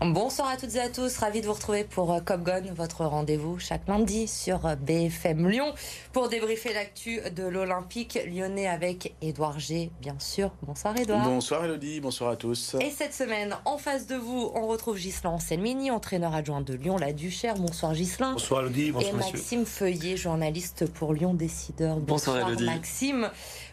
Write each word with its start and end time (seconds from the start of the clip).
Bonsoir 0.00 0.48
à 0.48 0.56
toutes 0.56 0.76
et 0.76 0.80
à 0.80 0.88
tous, 0.88 1.18
ravi 1.18 1.40
de 1.40 1.46
vous 1.46 1.54
retrouver 1.54 1.82
pour 1.82 2.12
euh, 2.12 2.20
Copgon, 2.20 2.62
votre 2.72 3.04
rendez-vous 3.04 3.58
chaque 3.58 3.88
lundi 3.88 4.28
sur 4.28 4.64
euh, 4.64 4.76
BFM 4.76 5.48
Lyon 5.48 5.74
pour 6.12 6.28
débriefer 6.28 6.72
l'actu 6.72 7.20
de 7.34 7.42
l'Olympique 7.42 8.16
lyonnais 8.24 8.68
avec 8.68 9.16
Édouard 9.22 9.58
G, 9.58 9.90
bien 10.00 10.14
sûr. 10.20 10.52
Bonsoir 10.62 10.96
Édouard. 10.96 11.24
Bonsoir 11.24 11.64
Elodie, 11.64 11.98
bonsoir 12.00 12.30
à 12.30 12.36
tous. 12.36 12.76
Et 12.80 12.90
cette 12.90 13.12
semaine, 13.12 13.56
en 13.64 13.76
face 13.76 14.06
de 14.06 14.14
vous, 14.14 14.52
on 14.54 14.68
retrouve 14.68 14.96
Gislain 14.96 15.30
Anselmini, 15.30 15.90
entraîneur 15.90 16.32
adjoint 16.32 16.60
de 16.60 16.74
Lyon, 16.74 16.96
la 16.96 17.12
Duchère. 17.12 17.56
Bonsoir 17.56 17.92
Gislain. 17.94 18.34
Bonsoir 18.34 18.60
Elodie, 18.60 18.92
bonsoir 18.92 19.12
Et 19.12 19.16
Maxime 19.16 19.66
Feuillet, 19.66 20.16
journaliste 20.16 20.88
pour 20.92 21.12
Lyon 21.12 21.34
Décideur. 21.34 21.96
Bonsoir, 21.96 22.36
bonsoir 22.36 22.48
Elodie. 22.50 22.66
Maxime. 22.66 23.30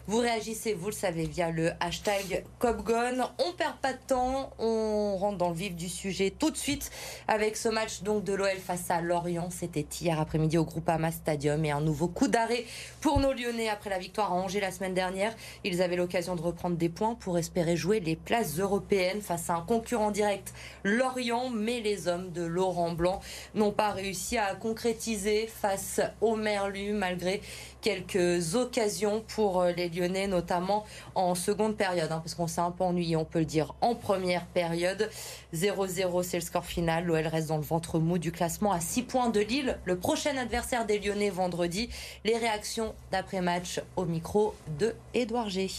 Vous 0.08 0.18
réagissez, 0.18 0.72
vous 0.72 0.86
le 0.86 0.92
savez, 0.92 1.24
via 1.26 1.50
le 1.50 1.72
hashtag 1.80 2.44
Copgon. 2.60 3.28
On 3.44 3.52
perd 3.54 3.76
pas 3.78 3.92
de 3.92 3.98
temps, 4.06 4.52
on 4.60 5.16
rentre 5.16 5.36
dans 5.36 5.48
le 5.48 5.56
vif 5.56 5.74
du 5.74 5.88
sujet 5.88 6.30
tout 6.30 6.52
de 6.52 6.56
suite 6.56 6.92
avec 7.26 7.56
ce 7.56 7.68
match 7.68 8.02
donc 8.02 8.22
de 8.22 8.32
l'OL 8.32 8.56
face 8.64 8.88
à 8.88 9.00
Lorient. 9.00 9.48
C'était 9.50 9.84
hier 10.00 10.20
après-midi 10.20 10.58
au 10.58 10.64
Groupama 10.64 11.10
Stadium 11.10 11.64
et 11.64 11.72
un 11.72 11.80
nouveau 11.80 12.06
coup 12.06 12.28
d'arrêt 12.28 12.66
pour 13.00 13.18
nos 13.18 13.32
Lyonnais 13.32 13.68
après 13.68 13.90
la 13.90 13.98
victoire 13.98 14.32
à 14.32 14.36
Angers 14.36 14.60
la 14.60 14.70
semaine 14.70 14.94
dernière. 14.94 15.34
Ils 15.64 15.82
avaient 15.82 15.96
l'occasion 15.96 16.36
de 16.36 16.42
reprendre 16.42 16.76
des 16.76 16.88
points 16.88 17.16
pour 17.16 17.36
espérer 17.36 17.76
jouer 17.76 17.98
les 17.98 18.14
places 18.14 18.60
européennes 18.60 19.22
face 19.22 19.50
à 19.50 19.54
un 19.54 19.62
concurrent 19.62 20.12
direct, 20.12 20.54
Lorient, 20.84 21.50
mais 21.50 21.80
les 21.80 22.06
hommes 22.06 22.30
de 22.30 22.44
Laurent 22.44 22.92
Blanc 22.92 23.20
n'ont 23.56 23.72
pas 23.72 23.90
réussi 23.90 24.38
à 24.38 24.54
concrétiser 24.54 25.48
face 25.48 26.00
au 26.20 26.36
Merlu 26.36 26.92
malgré 26.92 27.42
quelques 27.86 28.56
occasions 28.56 29.22
pour 29.28 29.60
euh, 29.60 29.70
les 29.70 29.88
Lyonnais, 29.88 30.26
notamment 30.26 30.84
en 31.14 31.36
seconde 31.36 31.76
période, 31.76 32.10
hein, 32.10 32.18
parce 32.18 32.34
qu'on 32.34 32.48
s'est 32.48 32.60
un 32.60 32.72
peu 32.72 32.82
ennuyé, 32.82 33.14
on 33.14 33.24
peut 33.24 33.38
le 33.38 33.44
dire, 33.44 33.76
en 33.80 33.94
première 33.94 34.44
période. 34.46 35.08
0-0, 35.54 36.24
c'est 36.24 36.38
le 36.38 36.42
score 36.42 36.64
final. 36.64 37.04
L'OL 37.04 37.24
reste 37.28 37.46
dans 37.46 37.58
le 37.58 37.62
ventre 37.62 38.00
mou 38.00 38.18
du 38.18 38.32
classement 38.32 38.72
à 38.72 38.80
6 38.80 39.04
points 39.04 39.28
de 39.28 39.38
Lille. 39.38 39.78
Le 39.84 39.96
prochain 39.96 40.36
adversaire 40.36 40.84
des 40.84 40.98
Lyonnais 40.98 41.30
vendredi. 41.30 41.88
Les 42.24 42.36
réactions 42.36 42.92
d'après-match 43.12 43.80
au 43.94 44.04
micro 44.04 44.56
de 44.80 44.92
Édouard 45.14 45.48
G. 45.48 45.70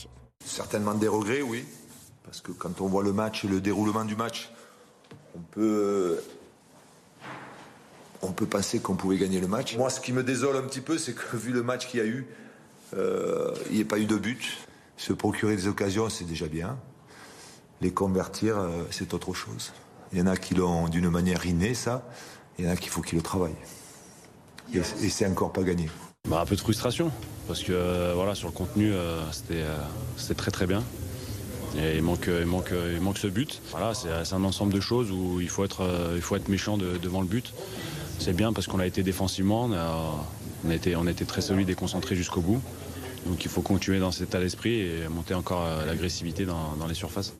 Certainement 0.45 0.94
des 0.94 1.10
regrets, 1.10 1.42
oui. 1.42 1.66
Parce 2.23 2.39
que 2.39 2.54
quand 2.54 2.80
on 2.80 2.88
voit 2.88 3.04
le 3.04 3.12
match 3.12 3.44
et 3.44 3.50
le 3.50 3.60
déroulement 3.60 4.06
du 4.06 4.16
match, 4.16 4.50
on 5.36 5.39
peut 5.52 6.23
on 8.22 8.32
peut 8.32 8.46
penser 8.46 8.80
qu'on 8.80 8.96
pouvait 8.96 9.18
gagner 9.18 9.40
le 9.40 9.48
match. 9.48 9.76
Moi, 9.78 9.90
ce 9.90 10.00
qui 10.00 10.14
me 10.14 10.23
désole 10.23 10.56
un 10.58 10.64
petit 10.64 10.82
peu, 10.82 10.98
c'est 10.98 11.14
que 11.14 11.38
vu 11.38 11.52
le 11.52 11.64
match 11.64 11.88
qu'il 11.88 12.00
y 12.00 12.04
a 12.04 12.06
eu, 12.06 12.26
euh, 12.96 13.54
il 13.70 13.76
n'y 13.76 13.82
ait 13.82 13.86
pas 13.86 14.00
eu 14.00 14.06
de 14.06 14.16
but. 14.16 14.58
Se 14.98 15.14
procurer 15.14 15.56
des 15.56 15.68
occasions, 15.68 16.10
c'est 16.10 16.26
déjà 16.26 16.48
bien. 16.48 16.78
Les 17.82 17.92
convertir, 17.92 18.58
euh, 18.58 18.84
c'est 18.90 19.14
autre 19.14 19.34
chose. 19.34 19.73
Il 20.12 20.20
y 20.20 20.22
en 20.22 20.28
a 20.28 20.38
qui 20.38 20.56
l'ont 20.56 20.88
d'une 20.88 21.10
manière 21.10 21.45
innée, 21.45 21.73
ça. 21.73 22.08
Il 22.58 22.66
y 22.66 22.68
en 22.68 22.72
a 22.72 22.76
qu'il 22.76 22.90
faut 22.90 23.02
qu'ils 23.02 23.18
le 23.18 23.23
travaillent. 23.23 23.56
Et, 24.73 24.82
c'est 24.82 25.28
encore 25.28 25.54
pas 25.54 25.64
gagné. 25.64 25.90
Bah, 26.28 26.42
un 26.42 26.45
peu 26.45 26.56
de 26.56 26.62
frustration, 26.62 27.12
parce 27.48 27.62
que 27.62 27.72
euh, 27.72 28.14
voilà, 28.16 28.36
sur 28.36 28.48
le 28.48 28.54
contenu, 28.54 28.92
c'était 29.32 30.34
très 30.36 30.52
très 30.52 30.66
bien. 30.66 30.84
Et 31.78 31.98
il 31.98 32.02
manque, 32.02 32.28
il, 32.28 32.45
manque, 32.45 32.72
il 32.72 33.00
manque 33.00 33.20
ce 33.20 33.28
but. 33.28 33.62
Voilà, 33.72 33.94
c'est 33.94 34.34
un 34.34 34.44
ensemble 34.44 34.73
de 34.73 34.80
choses 34.80 35.12
où 35.12 35.40
il 35.40 35.50
faut 35.50 35.64
être, 35.64 35.88
il 36.16 36.22
faut 36.22 36.36
être 36.36 36.50
méchant 36.50 36.78
devant 36.78 37.22
le 37.22 37.28
but 37.28 37.54
c'est 38.20 38.34
bien 38.34 38.54
parce 38.54 38.68
qu'on 38.68 38.80
a 38.80 38.86
été 38.86 39.04
défensivement, 39.04 39.66
on 39.66 40.70
a, 40.70 40.73
été, 40.73 40.96
on 40.96 41.06
très 41.06 41.42
solide 41.42 41.70
et 41.70 41.76
concentré 41.76 42.16
jusqu'au 42.16 42.42
bout. 42.42 42.62
Donc 43.26 43.44
il 43.44 43.52
faut 43.52 43.62
continuer 43.62 44.00
dans 44.00 44.12
cet 44.12 44.30
état 44.30 44.40
d'esprit 44.40 44.80
et 44.80 45.08
monter 45.10 45.34
encore 45.34 45.64
euh, 45.66 45.86
l'agressivité 45.86 46.45
dans, 46.45 46.88
les 46.88 46.94
surfaces. 46.94 47.36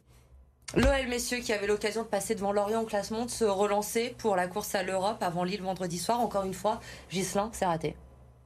L'OL, 0.76 1.08
messieurs, 1.08 1.40
qui 1.40 1.54
avait 1.54 1.68
l'occasion 1.68 2.04
de 2.04 2.08
passer 2.08 2.36
devant 2.36 2.52
Lorient 2.52 2.82
au 2.82 2.86
classement, 2.86 3.26
de 3.26 3.32
se 3.32 3.46
relancer 3.46 4.14
pour 4.18 4.36
la 4.36 4.48
course 4.48 4.76
à 4.76 4.84
l'Europe 4.84 5.18
avant 5.22 5.46
Lille 5.46 5.62
vendredi 5.62 5.98
soir. 5.98 6.20
Encore 6.20 6.44
une 6.44 6.54
fois, 6.54 6.82
Gislin, 7.10 7.50
c'est 7.54 7.66
raté. 7.66 7.96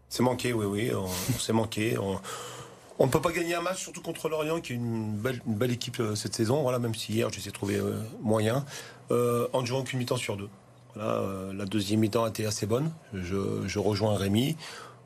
C'est 0.07 0.21
manqué, 0.21 0.53
oui, 0.53 0.65
oui, 0.65 0.91
on, 0.93 1.39
s'est 1.39 1.53
manqué. 1.53 1.97
On 1.97 3.05
ne 3.05 3.11
peut 3.11 3.21
pas 3.21 3.31
gagner 3.31 3.55
un 3.55 3.61
match, 3.61 3.81
surtout 3.81 4.01
contre 4.01 4.29
Lorient, 4.29 4.61
qui 4.61 4.73
est 4.73 4.75
une 4.75 5.15
belle, 5.15 5.71
équipe 5.71 5.99
euh, 5.99 6.13
cette 6.13 6.35
saison. 6.35 6.61
Voilà, 6.61 6.77
même 6.77 6.93
si 6.93 7.13
hier, 7.13 7.29
j'ai 7.29 7.37
essayé 7.37 7.51
de 7.51 7.55
trouver 7.55 7.77
euh, 7.77 7.99
moyen, 8.21 8.65
en 9.09 9.65
jouant 9.65 9.81
qu'une 9.81 9.97
mi-temps 9.97 10.17
sur 10.17 10.37
deux. 10.37 10.49
Euh, 10.97 11.53
la 11.53 11.65
deuxième 11.65 12.01
mi-temps 12.01 12.25
a 12.25 12.29
été 12.29 12.45
assez 12.45 12.65
bonne. 12.65 12.91
Je, 13.13 13.79
rejoins 13.79 14.15
Rémi. 14.15 14.55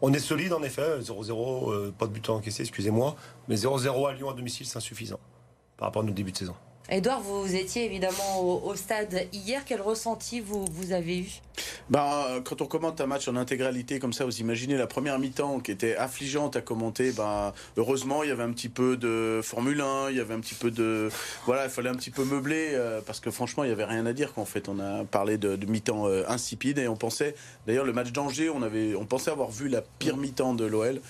On 0.02 0.12
est 0.14 0.20
solide 0.20 0.54
en 0.54 0.62
effet, 0.64 1.00
0-0, 1.00 1.72
euh, 1.72 1.92
pas 1.98 2.06
de 2.08 2.12
but 2.12 2.30
encaissé, 2.30 2.62
excusez-moi. 2.64 3.16
Mais 3.48 3.56
0-0 3.56 4.10
à 4.10 4.14
Lyon 4.14 4.30
à 4.30 4.34
domicile, 4.34 4.66
c'est 4.66 4.78
insuffisant 4.78 5.20
par 5.78 5.88
rapport 5.88 6.02
à 6.02 6.06
notre 6.06 6.16
début 6.16 6.32
de 6.32 6.38
saison. 6.38 6.56
Edouard, 6.88 7.22
vous 7.22 7.56
étiez 7.56 7.86
évidemment 7.86 8.42
au, 8.42 8.76
stade 8.76 9.28
hier. 9.34 9.64
Quel 9.66 9.82
ressenti 9.82 10.40
vous, 10.40 10.66
vous 10.72 10.92
avez 10.92 11.20
eu? 11.20 11.42
Ben, 11.90 12.42
Quand 12.44 12.62
on 12.62 12.68
commente 12.68 13.02
un 13.02 13.08
match 13.08 13.28
en 13.28 13.36
intégralité 13.36 13.98
comme 13.98 14.14
ça, 14.14 14.24
vous 14.24 14.40
imaginez 14.40 14.78
la 14.78 14.86
première 14.86 15.18
mi-temps 15.18 15.60
qui 15.62 15.72
était 15.72 15.96
affligeante 15.96 16.56
à 16.56 16.62
commenter. 16.62 17.12
Ben, 17.12 17.54
heureusement, 17.78 18.22
il 18.22 18.30
y 18.30 18.32
avait 18.32 18.44
un 18.44 18.52
petit 18.52 18.70
peu 18.70 18.98
de 18.98 19.40
Formule 19.44 19.82
1, 19.82 20.12
il 20.12 20.18
y 20.18 20.20
avait 20.20 20.36
un 20.36 20.40
petit 20.40 20.54
peu 20.54 20.70
de. 20.70 21.10
Voilà, 21.48 21.66
il 21.66 21.72
fallait 21.72 21.90
un 21.90 21.96
petit 21.96 22.12
peu 22.12 22.24
meubler 22.24 22.70
euh, 22.74 23.02
parce 23.04 23.20
que 23.20 23.32
franchement, 23.32 23.64
il 23.64 23.68
n'y 23.68 23.74
avait 23.74 23.86
rien 23.86 24.06
à 24.06 24.14
dire. 24.14 24.34
qu'en 24.34 24.46
fait, 24.46 24.70
on 24.70 24.80
a 24.80 25.06
parlé 25.06 25.40
de, 25.40 25.58
mi-temps 25.66 26.08
euh, 26.08 26.24
insipide 26.28 26.78
et 26.78 26.88
on 26.88 26.96
pensait. 26.96 27.34
D'ailleurs, 27.66 27.86
le 27.86 27.94
match 27.94 28.12
d'Angers, 28.12 28.52
on, 28.52 28.62
avait, 28.62 28.94
on 28.94 29.06
pensait 29.06 29.32
avoir 29.32 29.50
vu 29.50 29.70
la 29.70 29.82
pire 29.82 30.18
mi-temps 30.18 30.54
de 30.54 30.66
l'OL. 30.66 31.02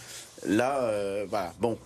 Là, 0.48 0.84
euh, 0.84 1.26
voilà, 1.30 1.54
bon. 1.60 1.78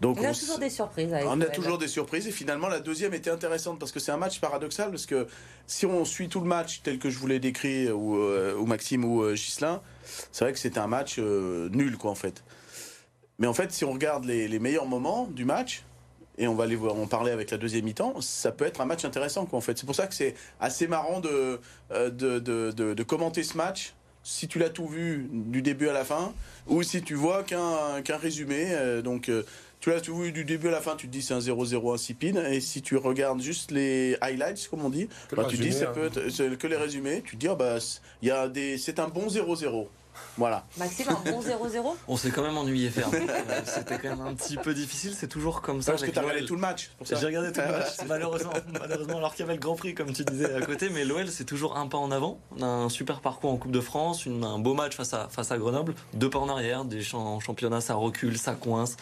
Donc 0.00 0.18
on, 0.20 0.24
a 0.24 0.34
toujours 0.34 0.58
des 0.58 0.70
surprises. 0.70 1.10
on 1.26 1.40
a 1.40 1.46
toujours 1.46 1.78
des 1.78 1.88
surprises 1.88 2.26
et 2.26 2.32
finalement 2.32 2.68
la 2.68 2.80
deuxième 2.80 3.14
était 3.14 3.30
intéressante 3.30 3.78
parce 3.78 3.92
que 3.92 4.00
c'est 4.00 4.12
un 4.12 4.16
match 4.16 4.40
paradoxal 4.40 4.90
parce 4.90 5.06
que 5.06 5.26
si 5.66 5.86
on 5.86 6.04
suit 6.04 6.28
tout 6.28 6.40
le 6.40 6.46
match 6.46 6.82
tel 6.82 6.98
que 6.98 7.10
je 7.10 7.18
vous 7.18 7.26
l'ai 7.26 7.38
décrit 7.38 7.90
ou, 7.90 8.16
euh, 8.16 8.62
Maxime 8.66 9.04
ou 9.04 9.22
euh, 9.22 9.34
Gislain, 9.34 9.80
c'est 10.32 10.44
vrai 10.44 10.52
que 10.52 10.58
c'était 10.58 10.80
un 10.80 10.88
match 10.88 11.18
nul 11.18 11.96
quoi 11.96 12.10
en 12.10 12.16
fait. 12.16 12.42
Mais 13.38 13.46
en 13.46 13.54
fait, 13.54 13.72
si 13.72 13.84
on 13.84 13.92
regarde 13.92 14.24
les, 14.24 14.58
meilleurs 14.58 14.86
moments 14.86 15.26
du 15.26 15.44
match, 15.44 15.84
et 16.38 16.48
on 16.48 16.54
va 16.54 16.66
les 16.66 16.76
voir, 16.76 16.96
en 16.96 17.06
parler 17.06 17.30
avec 17.30 17.50
la 17.50 17.58
deuxième 17.58 17.84
mi-temps, 17.84 18.20
ça 18.20 18.52
peut 18.52 18.64
être 18.64 18.80
un 18.80 18.86
match 18.86 19.04
intéressant 19.04 19.46
quoi 19.46 19.58
en 19.58 19.62
fait. 19.62 19.78
C'est 19.78 19.86
pour 19.86 19.94
ça 19.94 20.06
que 20.06 20.14
c'est 20.14 20.34
assez 20.60 20.86
marrant 20.88 21.20
de 21.20 21.60
de, 21.90 22.38
de, 22.38 22.70
de, 22.72 23.02
commenter 23.02 23.44
ce 23.44 23.56
match 23.56 23.94
si 24.24 24.48
tu 24.48 24.58
l'as 24.58 24.70
tout 24.70 24.88
vu 24.88 25.28
du 25.30 25.62
début 25.62 25.88
à 25.88 25.92
la 25.92 26.04
fin, 26.04 26.32
ou 26.66 26.82
si 26.82 27.02
tu 27.02 27.14
vois 27.14 27.44
qu'un 27.44 28.16
résumé. 28.16 28.68
Euh, 28.70 29.02
donc, 29.02 29.28
euh, 29.28 29.44
tu 29.80 29.90
l'as 29.90 30.00
tout 30.00 30.16
vu 30.16 30.32
du 30.32 30.46
début 30.46 30.68
à 30.68 30.70
la 30.70 30.80
fin, 30.80 30.96
tu 30.96 31.06
te 31.06 31.12
dis 31.12 31.22
c'est 31.22 31.34
un 31.34 31.40
0-0 31.40 31.94
insipide. 31.94 32.42
Et 32.50 32.60
si 32.60 32.80
tu 32.80 32.96
regardes 32.96 33.42
juste 33.42 33.70
les 33.70 34.16
highlights, 34.22 34.66
comme 34.68 34.82
on 34.82 34.88
dit, 34.88 35.08
bah, 35.36 35.44
tu 35.48 35.58
dis 35.58 35.72
ça 35.72 35.86
peut 35.86 36.10
hein. 36.16 36.20
être 36.26 36.56
que 36.56 36.66
les 36.66 36.76
résumés. 36.76 37.22
Tu 37.24 37.36
te 37.36 37.40
dis, 37.40 37.48
oh, 37.48 37.54
bah, 37.56 37.76
c'est 37.80 38.98
un 38.98 39.08
bon 39.08 39.28
0-0. 39.28 39.86
Voilà. 40.36 40.64
Maxime, 40.78 41.06
un 41.08 41.30
bon 41.30 41.40
0-0 41.40 41.94
On 42.08 42.16
s'est 42.16 42.30
quand 42.30 42.42
même 42.42 42.56
ennuyé 42.56 42.90
ferme. 42.90 43.12
Euh, 43.14 43.60
c'était 43.64 43.98
quand 43.98 44.10
même 44.10 44.26
un 44.26 44.34
petit 44.34 44.56
peu 44.56 44.74
difficile, 44.74 45.14
c'est 45.14 45.28
toujours 45.28 45.62
comme 45.62 45.82
ça. 45.82 45.92
Parce 45.92 46.04
que 46.04 46.10
tu 46.10 46.18
as 46.18 46.22
regardé 46.22 46.44
tout 46.44 46.54
le 46.54 46.60
match. 46.60 46.90
J'ai 47.02 47.14
regardé 47.16 47.52
tout 47.52 47.60
le 47.60 47.72
match, 47.72 47.96
malheureusement, 48.06 48.52
malheureusement, 48.80 49.18
alors 49.18 49.32
qu'il 49.34 49.40
y 49.40 49.48
avait 49.48 49.54
le 49.54 49.60
Grand 49.60 49.76
Prix, 49.76 49.94
comme 49.94 50.12
tu 50.12 50.24
disais 50.24 50.52
à 50.54 50.60
côté, 50.60 50.88
mais 50.88 51.04
l'OL, 51.04 51.28
c'est 51.28 51.44
toujours 51.44 51.76
un 51.76 51.86
pas 51.86 51.98
en 51.98 52.10
avant. 52.10 52.38
On 52.56 52.62
a 52.62 52.66
un 52.66 52.88
super 52.88 53.20
parcours 53.20 53.50
en 53.50 53.56
Coupe 53.56 53.72
de 53.72 53.80
France, 53.80 54.26
un 54.26 54.58
beau 54.58 54.74
match 54.74 54.96
face 54.96 55.14
à, 55.14 55.28
face 55.28 55.50
à 55.50 55.58
Grenoble, 55.58 55.94
deux 56.12 56.30
pas 56.30 56.38
en 56.38 56.48
arrière, 56.48 56.84
des 56.84 57.14
en 57.14 57.40
championnat, 57.40 57.80
ça 57.80 57.94
recule, 57.94 58.38
ça 58.38 58.54
coince. 58.54 58.96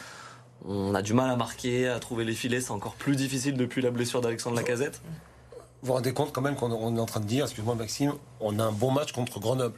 On 0.65 0.95
a 0.95 1.03
du 1.03 1.13
mal 1.13 1.29
à 1.31 1.37
marquer, 1.37 1.89
à 1.89 1.99
trouver 1.99 2.25
les 2.25 2.35
filets, 2.35 2.61
c'est 2.61 2.71
encore 2.71 2.95
plus 2.95 3.17
difficile 3.17 3.57
depuis 3.57 3.83
la 3.83 3.91
blessure 3.91 4.21
d'Alexandre 4.21 4.57
Lacazette. 4.57 5.01
Vous 5.83 5.89
vous 5.89 5.93
rendez 5.95 6.13
compte 6.13 6.33
quand 6.33 6.43
même 6.43 6.55
qu'on 6.55 6.97
est 6.97 7.01
en 7.01 7.07
train 7.07 7.21
de 7.21 7.27
dire, 7.27 7.45
excuse-moi 7.45 7.75
Maxime, 7.75 8.13
on 8.41 8.59
a 8.61 8.65
un 8.65 8.73
bon 8.73 8.93
match 8.93 9.13
contre 9.13 9.41
Grenoble. 9.41 9.77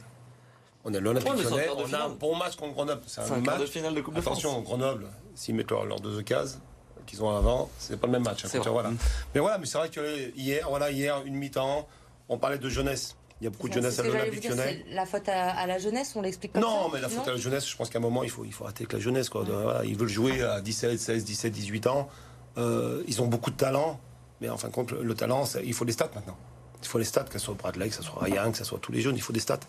On 0.85 0.93
a 0.93 0.99
l'Olympique 0.99 1.33
Lyonnais, 1.33 1.67
on 1.75 1.93
a 1.93 2.03
un 2.03 2.09
bon 2.09 2.35
match 2.35 2.55
contre 2.55 2.73
Grenoble. 2.73 3.01
C'est 3.07 3.21
un, 3.21 3.37
match 3.37 3.59
de 3.59 3.65
finale 3.65 3.95
de 3.95 4.01
Coupe 4.01 4.13
de 4.13 4.19
Attention, 4.19 4.61
Grenoble, 4.61 5.07
s'ils 5.33 5.55
mettent 5.55 5.71
leurs 5.71 5.99
deux 5.99 6.21
cases 6.21 6.59
qu'ils 7.05 7.23
ont 7.23 7.29
avant, 7.29 7.69
c'est 7.77 7.99
pas 7.99 8.07
le 8.07 8.13
même 8.13 8.23
match. 8.23 8.45
Hein, 8.45 8.61
voilà. 8.65 8.91
Mais 9.33 9.41
voilà, 9.41 9.57
mais 9.57 9.65
c'est 9.65 9.77
vrai 9.77 9.89
que 9.89 10.35
hier, 10.35 10.65
voilà, 10.67 10.91
hier, 10.91 11.21
une 11.25 11.35
mi-temps, 11.35 11.87
on 12.29 12.37
parlait 12.37 12.57
de 12.57 12.69
jeunesse. 12.69 13.15
Il 13.41 13.43
y 13.43 13.47
a 13.47 13.49
beaucoup 13.49 13.67
de 13.67 13.73
jeunesse 13.73 13.99
à 13.99 14.03
l'Olympique 14.03 14.47
Lyonnais. 14.47 14.85
La 14.89 15.05
faute 15.05 15.27
à, 15.27 15.67
la 15.67 15.77
jeunesse, 15.77 16.13
on 16.15 16.21
l'explique 16.21 16.53
pas 16.53 16.59
Non, 16.59 16.89
mais 16.91 17.01
la 17.01 17.09
faute 17.09 17.27
à 17.27 17.31
la 17.31 17.37
jeunesse, 17.37 17.69
je 17.69 17.75
pense 17.75 17.89
qu'à 17.89 17.99
un 17.99 18.01
moment, 18.01 18.23
il 18.23 18.29
faut, 18.29 18.45
il 18.45 18.53
faut 18.53 18.63
arrêter 18.63 18.83
avec 18.83 18.93
la 18.93 18.99
jeunesse. 18.99 19.29
Quoi. 19.29 19.45
ils 19.83 19.97
veulent 19.97 20.07
jouer 20.07 20.41
à 20.41 20.61
17, 20.61 20.99
16, 20.99 21.25
17, 21.25 21.51
18 21.51 21.87
ans. 21.87 22.09
Euh, 22.57 23.03
ils 23.07 23.21
ont 23.21 23.27
beaucoup 23.27 23.51
de 23.51 23.57
talent, 23.57 23.99
mais 24.39 24.49
en 24.49 24.57
fin 24.57 24.69
de 24.69 24.73
compte, 24.73 24.91
le 24.93 25.13
talent, 25.15 25.43
il 25.63 25.73
faut 25.73 25.85
des 25.85 25.91
stats 25.91 26.11
maintenant. 26.15 26.37
Il 26.81 26.87
faut 26.87 26.97
les 26.97 27.05
stats, 27.05 27.23
que 27.23 27.37
ce 27.37 27.45
soit 27.45 27.55
Bradley, 27.55 27.89
que 27.89 27.95
ce 27.95 28.03
soit 28.03 28.21
Ryan, 28.21 28.51
que 28.51 28.57
ce 28.57 28.63
soit 28.63 28.79
tous 28.79 28.91
les 28.91 29.01
jeunes, 29.01 29.15
il 29.15 29.21
faut 29.21 29.33
des 29.33 29.39
stats. 29.39 29.59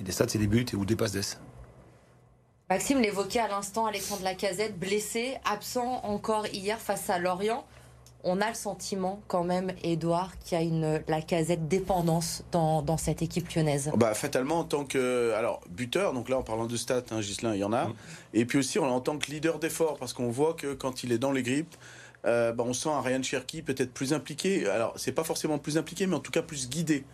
Et 0.00 0.02
des 0.02 0.12
stats, 0.12 0.28
c'est 0.28 0.38
des 0.38 0.46
buts 0.46 0.66
et 0.72 0.76
ou 0.76 0.84
des 0.84 0.96
passes 0.96 1.12
d'ess. 1.12 1.38
Maxime 2.70 3.00
l'évoquait 3.00 3.40
à 3.40 3.48
l'instant, 3.48 3.86
Alexandre 3.86 4.22
Lacazette, 4.24 4.78
blessé, 4.78 5.36
absent 5.50 6.00
encore 6.04 6.46
hier 6.48 6.78
face 6.78 7.08
à 7.08 7.18
Lorient. 7.18 7.64
On 8.24 8.40
a 8.40 8.48
le 8.48 8.54
sentiment 8.54 9.22
quand 9.28 9.44
même, 9.44 9.72
Edouard, 9.82 10.38
qu'il 10.40 10.58
y 10.58 10.60
a 10.60 10.64
une 10.64 11.00
Lacazette 11.08 11.68
dépendance 11.68 12.44
dans, 12.52 12.82
dans, 12.82 12.96
cette 12.96 13.22
équipe 13.22 13.48
lyonnaise. 13.54 13.90
Bah, 13.96 14.12
fatalement, 14.12 14.58
en 14.58 14.64
tant 14.64 14.84
que 14.84 15.32
alors 15.36 15.60
buteur, 15.70 16.12
donc 16.12 16.28
là 16.28 16.36
en 16.36 16.42
parlant 16.42 16.66
de 16.66 16.76
stats, 16.76 17.04
hein, 17.10 17.20
Gislain, 17.20 17.54
il 17.54 17.60
y 17.60 17.64
en 17.64 17.72
a. 17.72 17.86
Mm. 17.86 17.94
Et 18.34 18.44
puis 18.44 18.58
aussi 18.58 18.78
en 18.78 19.00
tant 19.00 19.16
que 19.18 19.30
leader 19.30 19.58
d'effort, 19.58 19.96
parce 19.96 20.12
qu'on 20.12 20.30
voit 20.30 20.54
que 20.54 20.74
quand 20.74 21.04
il 21.04 21.12
est 21.12 21.18
dans 21.18 21.32
les 21.32 21.42
grippes, 21.42 21.76
euh, 22.26 22.52
bah, 22.52 22.64
on 22.66 22.72
sent 22.72 22.90
un 22.90 23.00
Ryan 23.00 23.22
Cherky 23.22 23.62
peut-être 23.62 23.92
plus 23.92 24.12
impliqué. 24.12 24.68
Alors, 24.68 24.92
c'est 24.96 25.12
pas 25.12 25.24
forcément 25.24 25.58
plus 25.58 25.78
impliqué, 25.78 26.06
mais 26.06 26.16
en 26.16 26.20
tout 26.20 26.32
cas 26.32 26.42
plus 26.42 26.68
guidé. 26.68 27.04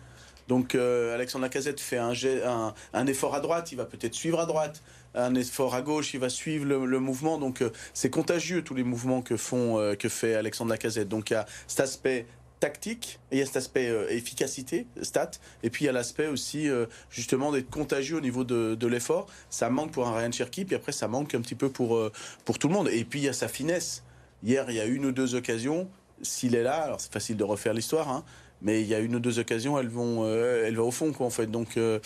Donc, 0.47 0.75
euh, 0.75 1.15
Alexandre 1.15 1.43
Lacazette 1.43 1.79
fait 1.79 1.97
un, 1.97 3.07
effort 3.07 3.35
à 3.35 3.39
droite, 3.39 3.71
il 3.71 3.75
va 3.75 3.85
peut-être 3.85 4.13
suivre 4.13 4.39
à 4.39 4.45
droite. 4.45 4.81
Un 5.15 5.33
effort 5.35 5.73
à 5.75 5.81
gauche, 5.81 6.13
il 6.13 6.19
va 6.19 6.29
suivre 6.29 6.65
le, 6.65 6.99
mouvement. 6.99 7.37
Donc, 7.37 7.61
euh, 7.61 7.71
c'est 7.93 8.09
contagieux 8.09 8.63
tous 8.63 8.75
les 8.75 8.83
mouvements 8.83 9.21
que, 9.21 9.37
font, 9.37 9.95
que 9.97 10.09
fait 10.09 10.35
Alexandre 10.35 10.71
Lacazette. 10.71 11.07
Donc, 11.07 11.29
il 11.29 11.33
y 11.33 11.37
a 11.37 11.45
cet 11.67 11.79
aspect 11.79 12.27
tactique, 12.59 13.19
et 13.31 13.37
il 13.37 13.39
y 13.39 13.41
a 13.41 13.45
cet 13.45 13.57
aspect 13.57 13.91
efficacité, 14.09 14.87
stat, 15.01 15.31
et 15.61 15.69
puis 15.69 15.83
il 15.83 15.87
y 15.87 15.89
a 15.89 15.91
l'aspect 15.91 16.27
aussi 16.27 16.67
justement 17.09 17.51
d'être 17.51 17.69
contagieux 17.69 18.17
au 18.17 18.21
niveau 18.21 18.43
de, 18.43 18.87
l'effort. 18.87 19.27
Ça 19.49 19.69
manque 19.69 19.91
pour 19.91 20.07
un 20.07 20.17
Ryan 20.17 20.31
Cherky, 20.31 20.63
puis 20.63 20.75
après 20.75 20.93
ça 20.93 21.07
manque 21.07 21.35
un 21.35 21.41
petit 21.41 21.55
peu 21.55 21.69
pour, 21.69 21.99
pour 22.45 22.57
tout 22.57 22.67
le 22.69 22.73
monde. 22.73 22.89
Et 22.89 23.03
puis 23.03 23.19
il 23.19 23.25
y 23.25 23.29
a 23.29 23.33
sa 23.33 23.47
finesse. 23.47 24.03
Hier, 24.43 24.65
il 24.69 24.75
y 24.75 24.79
a 24.79 24.85
une 24.85 25.05
ou 25.05 25.11
deux 25.11 25.35
occasions. 25.35 25.89
S'il 26.21 26.55
est 26.55 26.63
là, 26.63 26.83
alors 26.83 27.01
c'est 27.01 27.11
facile 27.11 27.35
de 27.35 27.43
refaire 27.43 27.73
l'histoire, 27.73 28.09
hein, 28.09 28.23
mais 28.61 28.81
il 28.81 28.87
y 28.87 28.95
a 28.95 28.99
une 28.99 29.15
ou 29.15 29.19
deux 29.19 29.39
occasions, 29.39 29.77
elles 29.79 29.89
vont, 29.89 30.23
euh, 30.23 30.65
elle 30.65 30.75
va 30.75 30.83
au 30.83 30.91
fond, 30.91 31.11
quoi, 31.11 31.25
en 31.25 31.29
fait. 31.29 31.47
Donc 31.47 31.77
euh, 31.77 31.99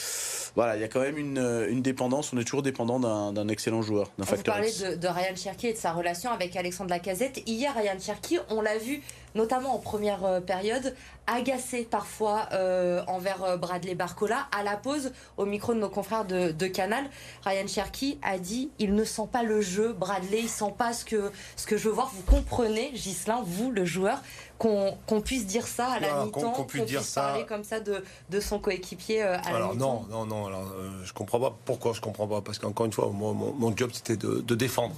voilà, 0.56 0.76
il 0.76 0.82
y 0.82 0.84
a 0.84 0.88
quand 0.88 1.00
même 1.00 1.18
une, 1.18 1.68
une 1.70 1.82
dépendance. 1.82 2.34
On 2.34 2.38
est 2.38 2.44
toujours 2.44 2.64
dépendant 2.64 3.00
d'un 3.32 3.48
excellent 3.48 3.82
joueur, 3.82 4.12
d'un 4.18 4.26
facteur. 4.26 4.56
Vous 4.56 4.62
parlez 4.62 4.96
de, 4.96 5.00
de, 5.00 5.08
Ryan 5.08 5.36
Cherky 5.36 5.68
et 5.68 5.74
de 5.74 5.78
sa 5.78 5.94
relation 5.94 6.32
avec 6.32 6.56
Alexandre 6.56 6.90
Lacazette. 6.90 7.42
Hier, 7.48 7.74
Ryan 7.76 8.00
Cherky, 8.00 8.40
on 8.50 8.62
l'a 8.62 8.78
vu 8.78 9.02
notamment 9.36 9.76
en 9.76 9.80
première 9.80 10.24
euh, 10.26 10.40
période, 10.40 10.96
agacé 11.28 11.84
parfois 11.84 12.48
euh, 12.54 13.04
envers 13.08 13.44
euh, 13.44 13.58
Bradley 13.58 13.96
Barcola. 13.96 14.48
À 14.58 14.64
la 14.64 14.78
pause, 14.78 15.12
au 15.38 15.46
micro 15.46 15.74
de 15.74 15.80
nos 15.80 15.90
confrères 15.90 16.26
de, 16.26 16.68
Canal, 16.68 17.10
Ryan 17.44 17.68
Cherky 17.68 18.20
a 18.22 18.38
dit 18.38 18.70
il 18.80 18.94
ne 18.96 19.04
sent 19.04 19.28
pas 19.32 19.44
le 19.44 19.62
jeu, 19.62 19.94
Bradley, 19.94 20.42
il 20.42 20.50
sent 20.50 20.74
pas 20.78 20.94
ce 20.94 21.06
que, 21.06 21.32
ce 21.56 21.66
que 21.66 21.78
je 21.78 21.88
veux 21.90 21.94
voir. 21.94 22.12
Vous 22.14 22.24
comprenez, 22.24 22.92
Gislin, 22.94 23.42
vous, 23.46 23.72
le 23.72 23.86
joueur, 23.86 24.22
qu'on 24.58 25.22
puisse 25.24 25.46
dire 25.46 25.68
ça 25.68 25.88
à 25.94 26.00
la 26.00 26.26
mi-temps, 26.26 26.52
qu'on 26.52 26.64
puisse, 26.64 27.00
ça... 27.02 27.22
parler 27.22 27.46
comme 27.46 27.64
ça 27.64 27.80
de, 27.80 28.04
de 28.30 28.40
son 28.40 28.60
coéquipier 28.60 29.22
à 29.22 29.40
alors, 29.40 29.70
la 29.70 29.74
mi-temps 29.74 30.06
Non, 30.10 30.26
non, 30.26 30.26
non, 30.26 30.48
alors, 30.48 30.74
je 31.04 31.14
comprends 31.14 31.40
pas. 31.40 31.56
Pourquoi 31.66 31.94
je 31.94 32.02
comprends 32.02 32.28
pas? 32.28 32.42
Parce 32.42 32.60
qu'encore 32.60 32.86
une 32.86 32.94
fois, 32.94 33.10
mon, 33.10 33.34
mon, 33.34 33.76
job, 33.76 33.92
c'était 33.94 34.18
de, 34.18 34.42
de 34.42 34.56
défendre. 34.56 34.96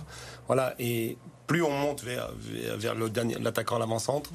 Voilà, 0.48 0.74
et 0.80 1.18
plus 1.48 1.64
on 1.64 1.72
monte 1.72 2.04
vers, 2.04 2.30
vers, 2.78 2.96
l'attaquant 2.96 3.76
à 3.76 3.80
l'avant-centre, 3.80 4.30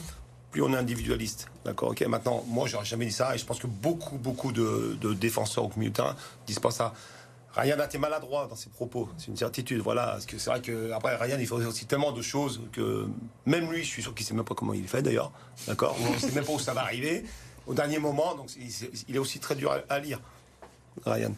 plus 0.50 0.62
on 0.62 0.72
est 0.72 0.76
individualiste. 0.76 1.48
D'accord 1.64 1.90
Ok, 1.90 2.02
maintenant, 2.02 2.44
moi, 2.48 2.66
j'aurais 2.66 2.84
jamais 2.84 3.06
dit 3.06 3.12
ça, 3.12 3.34
et 3.34 3.38
je 3.38 3.44
pense 3.44 3.58
que 3.58 3.66
beaucoup, 3.66 4.18
beaucoup 4.18 4.52
de, 4.52 4.96
défenseurs 5.14 5.64
au 5.64 5.72
milieu 5.76 5.90
de 5.90 5.96
terrain 5.96 6.16
disent 6.46 6.58
pas 6.58 6.70
ça. 6.70 6.94
Ryan 7.54 7.78
a 7.80 7.86
été 7.86 7.96
maladroit 7.96 8.46
dans 8.48 8.56
ses 8.56 8.68
propos, 8.68 9.08
c'est 9.16 9.28
une 9.28 9.36
certitude. 9.36 9.80
Voilà, 9.80 10.08
parce 10.08 10.26
que 10.26 10.36
c'est 10.36 10.50
vrai 10.50 10.60
que 10.60 10.92
après 10.92 11.16
Ryan, 11.16 11.38
il 11.40 11.46
fait 11.46 11.54
aussi 11.54 11.86
tellement 11.86 12.12
de 12.12 12.20
choses 12.20 12.60
que 12.70 13.06
même 13.46 13.72
lui, 13.72 13.82
je 13.82 13.88
suis 13.88 14.02
sûr 14.02 14.14
qu'il 14.14 14.26
sait 14.26 14.34
même 14.34 14.44
pas 14.44 14.54
comment 14.54 14.74
il 14.74 14.86
fait 14.86 15.00
d'ailleurs. 15.00 15.32
D'accord, 15.66 15.96
on 15.98 16.18
sait 16.18 16.32
même 16.32 16.44
pas 16.44 16.52
où 16.52 16.58
ça 16.58 16.74
va 16.74 16.82
arriver 16.82 17.24
au 17.66 17.72
dernier 17.72 17.98
moment. 17.98 18.34
Donc 18.34 18.50
il 19.08 19.16
est 19.16 19.18
aussi 19.18 19.40
très 19.40 19.54
dur 19.54 19.74
à 19.88 19.98
lire, 19.98 20.20
Ryan. 21.06 21.32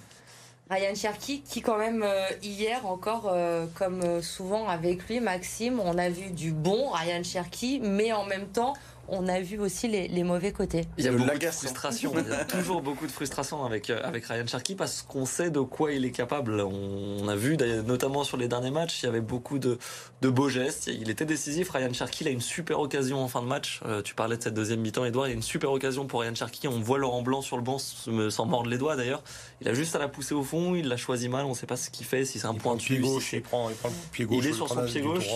Ryan 0.70 0.94
Cherky, 0.94 1.40
qui 1.40 1.62
quand 1.62 1.78
même 1.78 2.02
euh, 2.02 2.26
hier 2.42 2.84
encore, 2.86 3.30
euh, 3.32 3.66
comme 3.74 4.02
euh, 4.02 4.20
souvent 4.20 4.68
avec 4.68 5.08
lui, 5.08 5.18
Maxime, 5.18 5.80
on 5.80 5.96
a 5.96 6.10
vu 6.10 6.30
du 6.30 6.52
bon 6.52 6.90
Ryan 6.90 7.22
Cherky, 7.22 7.80
mais 7.82 8.12
en 8.12 8.26
même 8.26 8.48
temps, 8.48 8.74
on 9.08 9.26
a 9.28 9.40
vu 9.40 9.58
aussi 9.58 9.88
les, 9.88 10.22
mauvais 10.22 10.52
côtés. 10.52 10.84
Il 10.98 11.04
y 11.04 11.08
a 11.08 11.12
beaucoup 11.12 11.38
de 11.38 11.46
frustration. 11.46 12.12
Il 12.16 12.28
y 12.28 12.32
a 12.32 12.44
toujours 12.44 12.82
beaucoup 12.82 13.06
de 13.06 13.12
frustration 13.12 13.64
avec, 13.64 13.90
euh, 13.90 14.00
avec 14.04 14.26
Ryan 14.26 14.46
Cherky 14.46 14.74
parce 14.74 15.02
qu'on 15.02 15.26
sait 15.26 15.50
de 15.50 15.60
quoi 15.60 15.92
il 15.92 16.04
est 16.04 16.10
capable. 16.10 16.60
On, 16.60 17.26
a 17.28 17.36
vu, 17.36 17.56
notamment 17.86 18.24
sur 18.24 18.36
les 18.36 18.48
derniers 18.48 18.70
matchs, 18.70 19.02
il 19.02 19.06
y 19.06 19.08
avait 19.08 19.20
beaucoup 19.20 19.58
de, 19.58 19.78
de 20.20 20.28
beaux 20.28 20.48
gestes. 20.48 20.86
Il 20.88 21.10
était 21.10 21.24
décisif. 21.24 21.70
Ryan 21.70 21.92
Cherky, 21.92 22.24
il 22.24 22.28
a 22.28 22.30
une 22.30 22.40
super 22.40 22.80
occasion 22.80 23.22
en 23.22 23.28
fin 23.28 23.42
de 23.42 23.46
match. 23.46 23.80
Euh, 23.86 24.02
tu 24.02 24.14
parlais 24.14 24.36
de 24.36 24.42
cette 24.42 24.54
deuxième 24.54 24.80
mi-temps, 24.80 25.04
Edouard. 25.04 25.26
Il 25.28 25.30
y 25.30 25.32
a 25.32 25.36
une 25.36 25.42
super 25.42 25.72
occasion 25.72 26.06
pour 26.06 26.20
Ryan 26.20 26.34
Cherky. 26.34 26.68
On 26.68 26.80
voit 26.80 26.98
Laurent 26.98 27.22
Blanc 27.22 27.42
sur 27.42 27.56
le 27.56 27.62
banc 27.62 27.78
sans 27.78 28.46
mordre 28.46 28.68
les 28.68 28.78
doigts 28.78 28.96
d'ailleurs. 28.96 29.22
Il 29.60 29.68
a 29.68 29.74
juste 29.74 29.96
à 29.96 29.98
la 29.98 30.08
pousser 30.08 30.34
au 30.34 30.42
fond. 30.42 30.74
Il 30.74 30.88
l'a 30.88 30.96
choisi 30.96 31.28
mal. 31.28 31.46
On 31.46 31.50
ne 31.50 31.54
sait 31.54 31.66
pas 31.66 31.76
ce 31.76 31.90
qu'il 31.90 32.06
fait, 32.06 32.24
si 32.24 32.38
c'est 32.38 32.46
un 32.46 32.54
point 32.54 32.76
de 32.76 32.80
pied 32.80 32.98
gauche. 32.98 33.32
il, 33.32 33.42
prend, 33.42 33.70
il 33.70 33.76
prend 33.76 33.88
le 33.88 33.94
pied 34.12 34.24
gauche. 34.24 34.44
Il 34.44 34.50
est 34.50 34.52
sur 34.52 34.68
son 34.68 34.84
pied 34.84 35.00
gauche. 35.00 35.28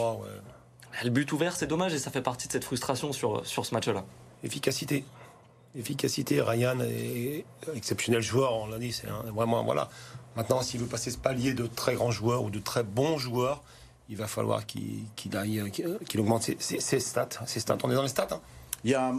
Le 1.02 1.10
but 1.10 1.30
ouvert, 1.32 1.56
c'est 1.56 1.66
dommage 1.66 1.94
et 1.94 1.98
ça 1.98 2.10
fait 2.10 2.22
partie 2.22 2.48
de 2.48 2.52
cette 2.52 2.64
frustration 2.64 3.12
sur, 3.12 3.46
sur 3.46 3.66
ce 3.66 3.74
match-là. 3.74 4.04
Efficacité. 4.44 5.04
Efficacité. 5.76 6.40
Ryan 6.40 6.78
est 6.80 7.44
exceptionnel 7.74 8.20
joueur, 8.20 8.52
on 8.54 8.66
l'a 8.66 8.78
dit, 8.78 8.92
c'est 8.92 9.08
vraiment. 9.34 9.64
Voilà. 9.64 9.88
Maintenant, 10.36 10.62
s'il 10.62 10.80
veut 10.80 10.86
passer 10.86 11.10
ce 11.10 11.18
palier 11.18 11.54
de 11.54 11.66
très 11.66 11.94
grands 11.94 12.10
joueurs 12.10 12.42
ou 12.42 12.50
de 12.50 12.58
très 12.58 12.82
bons 12.82 13.18
joueurs, 13.18 13.62
il 14.08 14.16
va 14.16 14.26
falloir 14.26 14.66
qu'il 14.66 15.06
augmente 16.18 16.50
ses, 16.58 17.00
stats, 17.00 17.28
ses 17.46 17.60
stats. 17.60 17.78
On 17.82 17.90
est 17.90 17.94
dans 17.94 18.02
les 18.02 18.08
stats. 18.08 18.28
Hein. 18.30 18.40
Il 18.84 18.90
y 18.90 18.94
a 18.94 19.14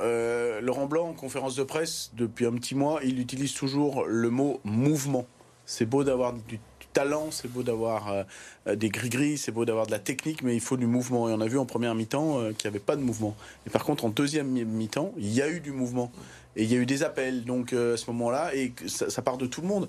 euh, 0.00 0.60
Laurent 0.60 0.86
Blanc 0.86 1.08
en 1.08 1.12
conférence 1.12 1.54
de 1.54 1.62
presse 1.62 2.10
depuis 2.14 2.46
un 2.46 2.52
petit 2.52 2.74
mois, 2.74 3.00
il 3.04 3.20
utilise 3.20 3.54
toujours 3.54 4.04
le 4.06 4.30
mot 4.30 4.60
mouvement. 4.64 5.26
C'est 5.66 5.86
beau 5.86 6.04
d'avoir 6.04 6.32
du 6.32 6.58
talent, 6.94 7.30
c'est 7.30 7.48
beau 7.48 7.62
d'avoir 7.62 8.10
euh, 8.10 8.22
euh, 8.68 8.76
des 8.76 8.88
gris-gris, 8.88 9.36
c'est 9.36 9.52
beau 9.52 9.66
d'avoir 9.66 9.86
de 9.86 9.90
la 9.90 9.98
technique, 9.98 10.42
mais 10.42 10.54
il 10.54 10.60
faut 10.60 10.78
du 10.78 10.86
mouvement. 10.86 11.28
Et 11.28 11.32
on 11.32 11.40
a 11.40 11.46
vu 11.46 11.58
en 11.58 11.66
première 11.66 11.94
mi-temps 11.94 12.38
euh, 12.38 12.52
qu'il 12.52 12.70
n'y 12.70 12.74
avait 12.74 12.84
pas 12.84 12.96
de 12.96 13.02
mouvement. 13.02 13.36
Et 13.66 13.70
par 13.70 13.84
contre, 13.84 14.06
en 14.06 14.08
deuxième 14.08 14.48
mi-temps, 14.48 15.12
il 15.18 15.34
y 15.34 15.42
a 15.42 15.50
eu 15.50 15.60
du 15.60 15.72
mouvement. 15.72 16.10
Et 16.56 16.62
il 16.62 16.72
y 16.72 16.76
a 16.76 16.78
eu 16.78 16.86
des 16.86 17.02
appels, 17.02 17.44
donc 17.44 17.72
à 17.72 17.96
ce 17.96 18.06
moment-là, 18.12 18.54
et 18.54 18.72
ça, 18.86 19.22
part 19.22 19.38
de 19.38 19.46
tout 19.46 19.60
le 19.60 19.66
monde. 19.66 19.88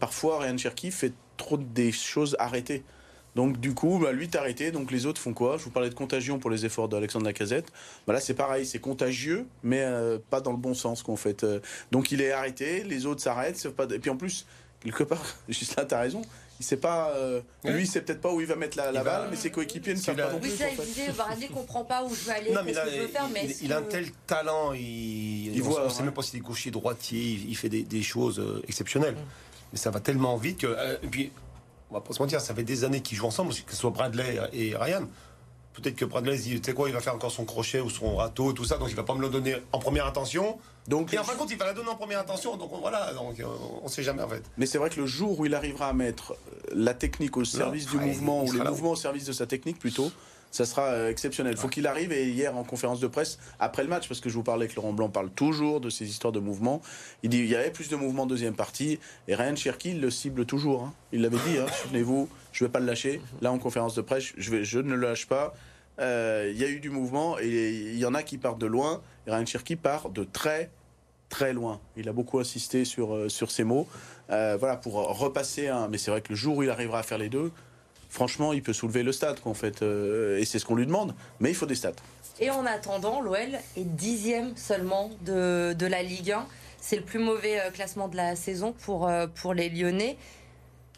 parfois, 0.00 0.40
Ryan 0.40 0.58
Cherky 0.58 0.90
fait 0.90 1.12
trop 1.36 1.56
des 1.56 1.92
choses 1.92 2.34
arrêtées. 2.40 2.82
Donc 3.36 3.60
du 3.60 3.72
coup, 3.72 4.00
bah, 4.02 4.10
lui 4.10 4.24
est 4.24 4.34
arrêté, 4.34 4.72
donc 4.72 4.90
les 4.90 5.06
autres 5.06 5.20
font 5.20 5.32
quoi? 5.32 5.58
Je 5.58 5.62
vous 5.62 5.70
parlais 5.70 5.90
de 5.90 5.94
contagion 5.94 6.40
pour 6.40 6.50
les 6.50 6.66
efforts 6.66 6.88
d'Alexandre 6.88 7.24
Lacazette. 7.24 7.72
Bah, 8.04 8.14
là 8.14 8.20
c'est 8.20 8.34
pareil, 8.34 8.66
c'est 8.66 8.80
contagieux, 8.80 9.46
mais 9.62 9.86
pas 10.28 10.40
dans 10.40 10.50
le 10.50 10.56
bon 10.56 10.74
sens 10.74 11.04
qu'en 11.04 11.14
fait. 11.14 11.46
donc 11.92 12.10
il 12.10 12.20
est 12.20 12.32
arrêté, 12.32 12.82
les 12.82 13.06
autres 13.06 13.22
s'arrêtent. 13.22 13.64
Et 13.92 13.98
puis 14.00 14.10
en 14.10 14.16
plus, 14.16 14.44
quelque 14.82 15.04
part, 15.04 15.24
juste 15.48 15.76
là, 15.76 15.84
t'as 15.84 16.00
raison. 16.00 16.22
Il 16.60 16.64
sait 16.64 16.76
pas, 16.76 17.10
euh, 17.16 17.40
lui, 17.64 17.82
il 17.82 17.86
sait 17.88 18.02
peut-être 18.02 18.20
pas 18.20 18.32
où 18.32 18.40
il 18.40 18.46
va 18.46 18.54
mettre 18.54 18.76
la, 18.76 18.92
balle, 19.02 19.26
mais 19.30 19.36
ses 19.36 19.50
coéquipiers 19.50 19.94
ne 19.94 19.98
savent 19.98 20.14
pas 20.14 20.30
non 20.30 20.38
plus. 20.38 20.50
Oui, 20.50 20.56
ça, 20.56 20.66
il 20.70 20.84
disait, 20.84 21.10
Bradley 21.10 21.48
comprend 21.48 21.84
pas 21.84 22.04
où 22.04 22.14
je 22.14 22.24
vais 22.24 22.32
aller, 22.32 22.50
qu'est-ce 22.50 22.84
que 22.84 22.90
je 22.90 23.00
veux 23.00 23.08
faire, 23.08 23.28
mais 23.32 23.48
il, 23.62 23.72
a 23.72 23.78
un 23.78 23.82
tel 23.82 24.12
talent, 24.28 24.72
il, 24.72 25.52
il 25.56 25.62
voit, 25.62 25.82
on 25.82 25.84
ne 25.86 25.90
sait 25.90 26.04
même 26.04 26.12
pas 26.12 26.22
s'il 26.22 26.38
est 26.38 26.42
gaucher, 26.42 26.70
droitier, 26.70 27.40
il, 27.48 27.56
fait 27.56 27.68
des, 27.68 28.02
choses 28.02 28.38
euh, 28.38 28.62
exceptionnelles. 28.68 29.14
Mm. 29.14 29.72
Mais 29.72 29.78
ça 29.78 29.90
va 29.90 29.98
tellement 29.98 30.36
vite 30.36 30.58
que, 30.58 30.68
euh, 30.68 30.98
et 31.02 31.08
puis, 31.08 31.32
on 31.90 31.94
va 31.94 32.00
pas 32.00 32.12
se 32.12 32.22
mentir, 32.22 32.40
ça 32.40 32.54
fait 32.54 32.62
des 32.62 32.84
années 32.84 33.00
qu'ils 33.00 33.18
jouent 33.18 33.26
ensemble, 33.26 33.52
que 33.52 33.72
ce 33.72 33.76
soit 33.76 33.90
Bradley 33.90 34.38
et 34.52 34.76
Ryan. 34.76 35.08
Peut-être 35.74 35.96
que 35.96 36.04
Bradley 36.04 36.36
dit, 36.36 36.60
tu 36.60 36.70
sais 36.70 36.74
quoi, 36.74 36.88
il 36.88 36.92
va 36.92 37.00
faire 37.00 37.14
encore 37.14 37.30
son 37.30 37.44
crochet 37.44 37.80
ou 37.80 37.88
son 37.88 38.16
râteau, 38.16 38.52
tout 38.52 38.64
ça, 38.64 38.76
donc 38.76 38.90
il 38.90 38.96
va 38.96 39.04
pas 39.04 39.14
me 39.14 39.22
le 39.22 39.28
donner 39.28 39.56
en 39.72 39.78
première 39.78 40.06
intention. 40.06 40.58
Donc, 40.86 41.14
et 41.14 41.18
en 41.18 41.24
fin 41.24 41.34
de 41.34 41.38
compte, 41.38 41.50
il 41.50 41.56
va 41.56 41.66
la 41.66 41.74
donner 41.74 41.88
en 41.88 41.96
première 41.96 42.20
intention, 42.20 42.56
donc 42.56 42.70
voilà, 42.80 43.12
donc 43.14 43.38
euh, 43.40 43.46
on 43.82 43.88
sait 43.88 44.02
jamais 44.02 44.22
en 44.22 44.28
fait. 44.28 44.42
Mais 44.58 44.66
c'est 44.66 44.78
vrai 44.78 44.90
que 44.90 45.00
le 45.00 45.06
jour 45.06 45.38
où 45.38 45.46
il 45.46 45.54
arrivera 45.54 45.88
à 45.88 45.92
mettre 45.92 46.34
la 46.74 46.92
technique 46.92 47.36
au 47.36 47.44
service 47.44 47.86
du 47.86 47.96
mouvement, 47.96 48.44
ou 48.44 48.52
les 48.52 48.60
mouvements 48.60 48.90
au 48.90 48.96
service 48.96 49.24
de 49.24 49.32
sa 49.32 49.46
technique 49.46 49.78
plutôt, 49.78 50.10
ça 50.50 50.66
sera 50.66 50.82
euh, 50.88 51.08
exceptionnel. 51.08 51.54
Il 51.54 51.58
faut 51.58 51.68
qu'il 51.68 51.86
arrive, 51.86 52.12
et 52.12 52.28
hier 52.28 52.54
en 52.56 52.64
conférence 52.64 53.00
de 53.00 53.06
presse, 53.06 53.38
après 53.58 53.82
le 53.82 53.88
match, 53.88 54.08
parce 54.08 54.20
que 54.20 54.28
je 54.28 54.34
vous 54.34 54.42
parlais 54.42 54.68
que 54.68 54.76
Laurent 54.76 54.92
Blanc 54.92 55.08
parle 55.08 55.30
toujours 55.30 55.80
de 55.80 55.88
ces 55.88 56.08
histoires 56.08 56.32
de 56.32 56.40
mouvement, 56.40 56.82
il 57.22 57.30
dit 57.30 57.38
il 57.38 57.48
y 57.48 57.56
avait 57.56 57.70
plus 57.70 57.88
de 57.88 57.96
mouvement 57.96 58.26
deuxième 58.26 58.54
partie, 58.54 58.98
et 59.28 59.34
Ryan 59.34 59.56
Cherky 59.56 59.94
le 59.94 60.10
cible 60.10 60.44
toujours. 60.44 60.82
Hein. 60.82 60.94
Il 61.12 61.22
l'avait 61.22 61.38
dit, 61.48 61.58
hein, 61.58 61.66
souvenez-vous, 61.82 62.28
je 62.52 62.62
ne 62.62 62.68
vais 62.68 62.72
pas 62.72 62.80
le 62.80 62.86
lâcher. 62.86 63.20
Là 63.40 63.52
en 63.52 63.58
conférence 63.58 63.94
de 63.94 64.02
presse, 64.02 64.32
je, 64.36 64.78
ne 64.78 64.94
le 64.94 65.08
lâche 65.08 65.26
pas. 65.26 65.54
Euh, 65.98 66.50
il 66.52 66.60
y 66.60 66.64
a 66.64 66.68
eu 66.68 66.80
du 66.80 66.90
mouvement, 66.90 67.38
et 67.38 67.70
il 67.70 67.98
y 67.98 68.06
en 68.06 68.14
a 68.14 68.22
qui 68.22 68.38
partent 68.38 68.60
de 68.60 68.66
loin, 68.66 69.02
Ryan 69.26 69.46
Cherky 69.46 69.76
part 69.76 70.10
de 70.10 70.24
très 70.24 70.70
très 71.28 71.52
loin. 71.52 71.80
Il 71.96 72.08
a 72.08 72.12
beaucoup 72.12 72.38
insisté 72.38 72.84
sur, 72.84 73.14
euh, 73.14 73.28
sur 73.28 73.50
ces 73.50 73.64
mots. 73.64 73.88
voilà, 74.28 74.76
pour 74.76 74.94
repasser 74.94 75.68
un. 75.68 75.88
Mais 75.88 75.98
c'est 75.98 76.10
vrai 76.10 76.20
que 76.20 76.30
le 76.30 76.36
jour 76.36 76.58
où 76.58 76.62
il 76.62 76.70
arrivera 76.70 77.00
à 77.00 77.02
faire 77.02 77.18
les 77.18 77.28
deux, 77.28 77.50
franchement, 78.12 78.52
il 78.52 78.62
peut 78.62 78.74
soulever 78.74 79.02
le 79.02 79.10
stade, 79.10 79.38
en 79.44 79.54
fait. 79.54 79.82
Euh, 79.82 80.38
et 80.38 80.44
c'est 80.44 80.58
ce 80.58 80.66
qu'on 80.66 80.76
lui 80.76 80.86
demande. 80.86 81.14
Mais 81.40 81.48
il 81.48 81.54
faut 81.54 81.66
des 81.66 81.74
stats. 81.74 81.92
Et 82.38 82.50
en 82.50 82.66
attendant, 82.66 83.20
l'OL 83.20 83.58
est 83.76 83.84
dixième 83.84 84.56
seulement 84.56 85.10
de, 85.22 85.72
de 85.72 85.86
la 85.86 86.02
Ligue 86.02 86.32
1. 86.32 86.46
C'est 86.80 86.96
le 86.96 87.02
plus 87.02 87.18
mauvais 87.18 87.60
euh, 87.60 87.70
classement 87.70 88.08
de 88.08 88.16
la 88.16 88.36
saison 88.36 88.72
pour, 88.72 89.08
euh, 89.08 89.26
pour 89.26 89.54
les 89.54 89.70
Lyonnais. 89.70 90.16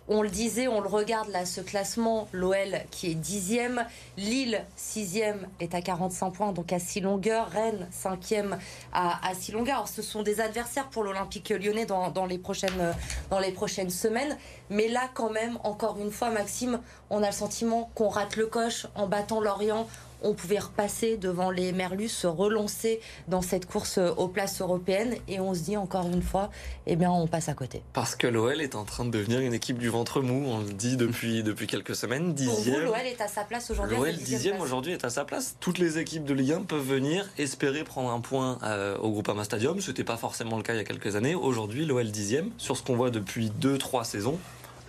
On 0.06 0.20
le 0.20 0.28
disait, 0.28 0.68
on 0.68 0.82
le 0.82 0.88
regarde 0.88 1.28
là, 1.30 1.46
ce 1.46 1.62
classement, 1.62 2.28
l'OL 2.32 2.78
qui 2.90 3.10
est 3.10 3.14
dixième, 3.14 3.86
Lille 4.18 4.62
sixième 4.76 5.48
est 5.60 5.74
à 5.74 5.80
45 5.80 6.30
points, 6.30 6.52
donc 6.52 6.74
à 6.74 6.78
six 6.78 7.00
longueurs, 7.00 7.48
Rennes 7.48 7.88
cinquième 7.90 8.58
à, 8.92 9.26
à 9.26 9.34
six 9.34 9.52
longueurs. 9.52 9.76
Alors, 9.76 9.88
ce 9.88 10.02
sont 10.02 10.22
des 10.22 10.42
adversaires 10.42 10.88
pour 10.90 11.04
l'Olympique 11.04 11.48
lyonnais 11.48 11.86
dans 11.86 12.26
les 12.26 12.38
prochaines 12.38 13.90
semaines, 13.90 14.36
mais 14.68 14.88
là 14.88 15.08
quand 15.14 15.30
même, 15.30 15.58
encore 15.64 15.98
une 15.98 16.10
fois, 16.10 16.28
Maxime, 16.28 16.80
on 17.08 17.22
a 17.22 17.26
le 17.26 17.32
sentiment 17.32 17.90
qu'on 17.94 18.08
rate 18.08 18.36
le 18.36 18.46
coche 18.46 18.86
en 18.94 19.06
battant 19.06 19.40
Lorient, 19.40 19.86
on 20.24 20.34
pouvait 20.34 20.58
repasser 20.58 21.16
devant 21.16 21.50
les 21.50 21.72
Merlus, 21.72 22.08
se 22.08 22.26
relancer 22.26 23.00
dans 23.28 23.42
cette 23.42 23.66
course 23.66 23.98
aux 23.98 24.28
places 24.28 24.60
européennes. 24.60 25.14
Et 25.28 25.38
on 25.38 25.54
se 25.54 25.60
dit 25.60 25.76
encore 25.76 26.06
une 26.06 26.22
fois, 26.22 26.50
eh 26.86 26.96
bien, 26.96 27.10
on 27.10 27.26
passe 27.26 27.48
à 27.48 27.54
côté. 27.54 27.82
Parce 27.92 28.16
que 28.16 28.26
l'OL 28.26 28.60
est 28.60 28.74
en 28.74 28.84
train 28.84 29.04
de 29.04 29.10
devenir 29.10 29.40
une 29.40 29.54
équipe 29.54 29.78
du 29.78 29.88
ventre 29.88 30.20
mou. 30.22 30.44
On 30.46 30.60
le 30.60 30.72
dit 30.72 30.96
depuis, 30.96 31.42
depuis 31.44 31.66
quelques 31.66 31.94
semaines. 31.94 32.34
Dixième. 32.34 32.84
l'OL 32.84 32.96
est 33.06 33.20
à 33.20 33.28
sa 33.28 33.44
place 33.44 33.70
aujourd'hui. 33.70 33.96
L'OL 33.96 34.16
dixième 34.16 34.60
aujourd'hui 34.60 34.92
est 34.92 35.04
à 35.04 35.10
sa 35.10 35.24
place. 35.24 35.56
Toutes 35.60 35.78
les 35.78 35.98
équipes 35.98 36.24
de 36.24 36.34
Ligue 36.34 36.52
1 36.52 36.62
peuvent 36.62 36.82
venir 36.82 37.28
espérer 37.38 37.84
prendre 37.84 38.10
un 38.10 38.20
point 38.20 38.58
euh, 38.62 38.96
au 38.98 39.10
Groupama 39.10 39.44
Stadium. 39.44 39.80
Ce 39.80 39.90
n'était 39.90 40.04
pas 40.04 40.16
forcément 40.16 40.56
le 40.56 40.62
cas 40.62 40.72
il 40.72 40.78
y 40.78 40.80
a 40.80 40.84
quelques 40.84 41.16
années. 41.16 41.34
Aujourd'hui, 41.34 41.84
l'OL 41.84 42.10
dixième, 42.10 42.50
sur 42.58 42.76
ce 42.76 42.82
qu'on 42.82 42.96
voit 42.96 43.10
depuis 43.10 43.50
deux, 43.50 43.78
trois 43.78 44.04
saisons, 44.04 44.38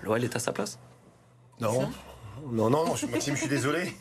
l'OL 0.03 0.23
est 0.23 0.35
à 0.35 0.39
sa 0.39 0.53
place. 0.53 0.79
Non. 1.59 1.89
Non, 2.51 2.69
non, 2.69 2.85
non, 2.85 2.95
Maxime, 3.11 3.35
je 3.35 3.41
suis 3.41 3.49
désolé. 3.49 3.93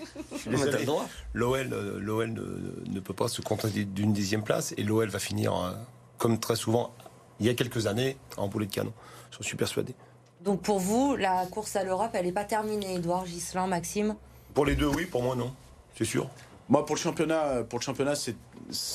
L'OL 1.35 1.73
euh, 1.73 1.99
l'OL 2.01 2.33
ne, 2.33 2.93
ne, 2.93 3.01
peut 3.01 3.15
pas 3.15 3.29
se 3.29 3.41
contenter 3.41 3.85
d'une 3.85 4.13
dixième 4.13 4.43
place 4.43 4.75
et 4.77 4.83
l'OL 4.83 5.09
va 5.09 5.19
finir, 5.19 5.55
euh, 5.55 5.73
comme 6.19 6.39
très 6.39 6.57
souvent, 6.57 6.93
il 7.41 7.47
y 7.47 7.49
a 7.49 7.55
quelques 7.55 7.87
années, 7.87 8.17
en 8.37 8.49
boulet 8.49 8.67
de 8.67 8.73
canon. 8.73 8.93
Je 9.31 9.43
suis 9.43 9.57
persuadé. 9.57 9.95
Donc 10.43 10.63
pour 10.63 10.79
vous, 10.79 11.17
la 11.17 11.47
course 11.47 11.75
à 11.77 11.85
l'Europe, 11.85 12.11
elle 12.15 12.27
n'est 12.27 12.33
pas 12.33 12.45
terminée, 12.45 12.97
Edouard, 12.97 13.27
Gislain, 13.27 13.67
Maxime? 13.67 14.15
Pour 14.53 14.67
les 14.67 14.77
deux, 14.77 14.87
oui, 14.87 15.07
pour 15.07 15.23
moi, 15.23 15.35
non. 15.35 15.53
C'est 15.97 16.05
sûr. 16.05 16.29
Moi, 16.69 16.85
pour 16.87 16.97
le 16.97 17.01
championnat, 17.01 17.65
pour 17.69 17.79
le 17.79 17.85
championnat, 17.85 18.15
c'est. 18.15 18.37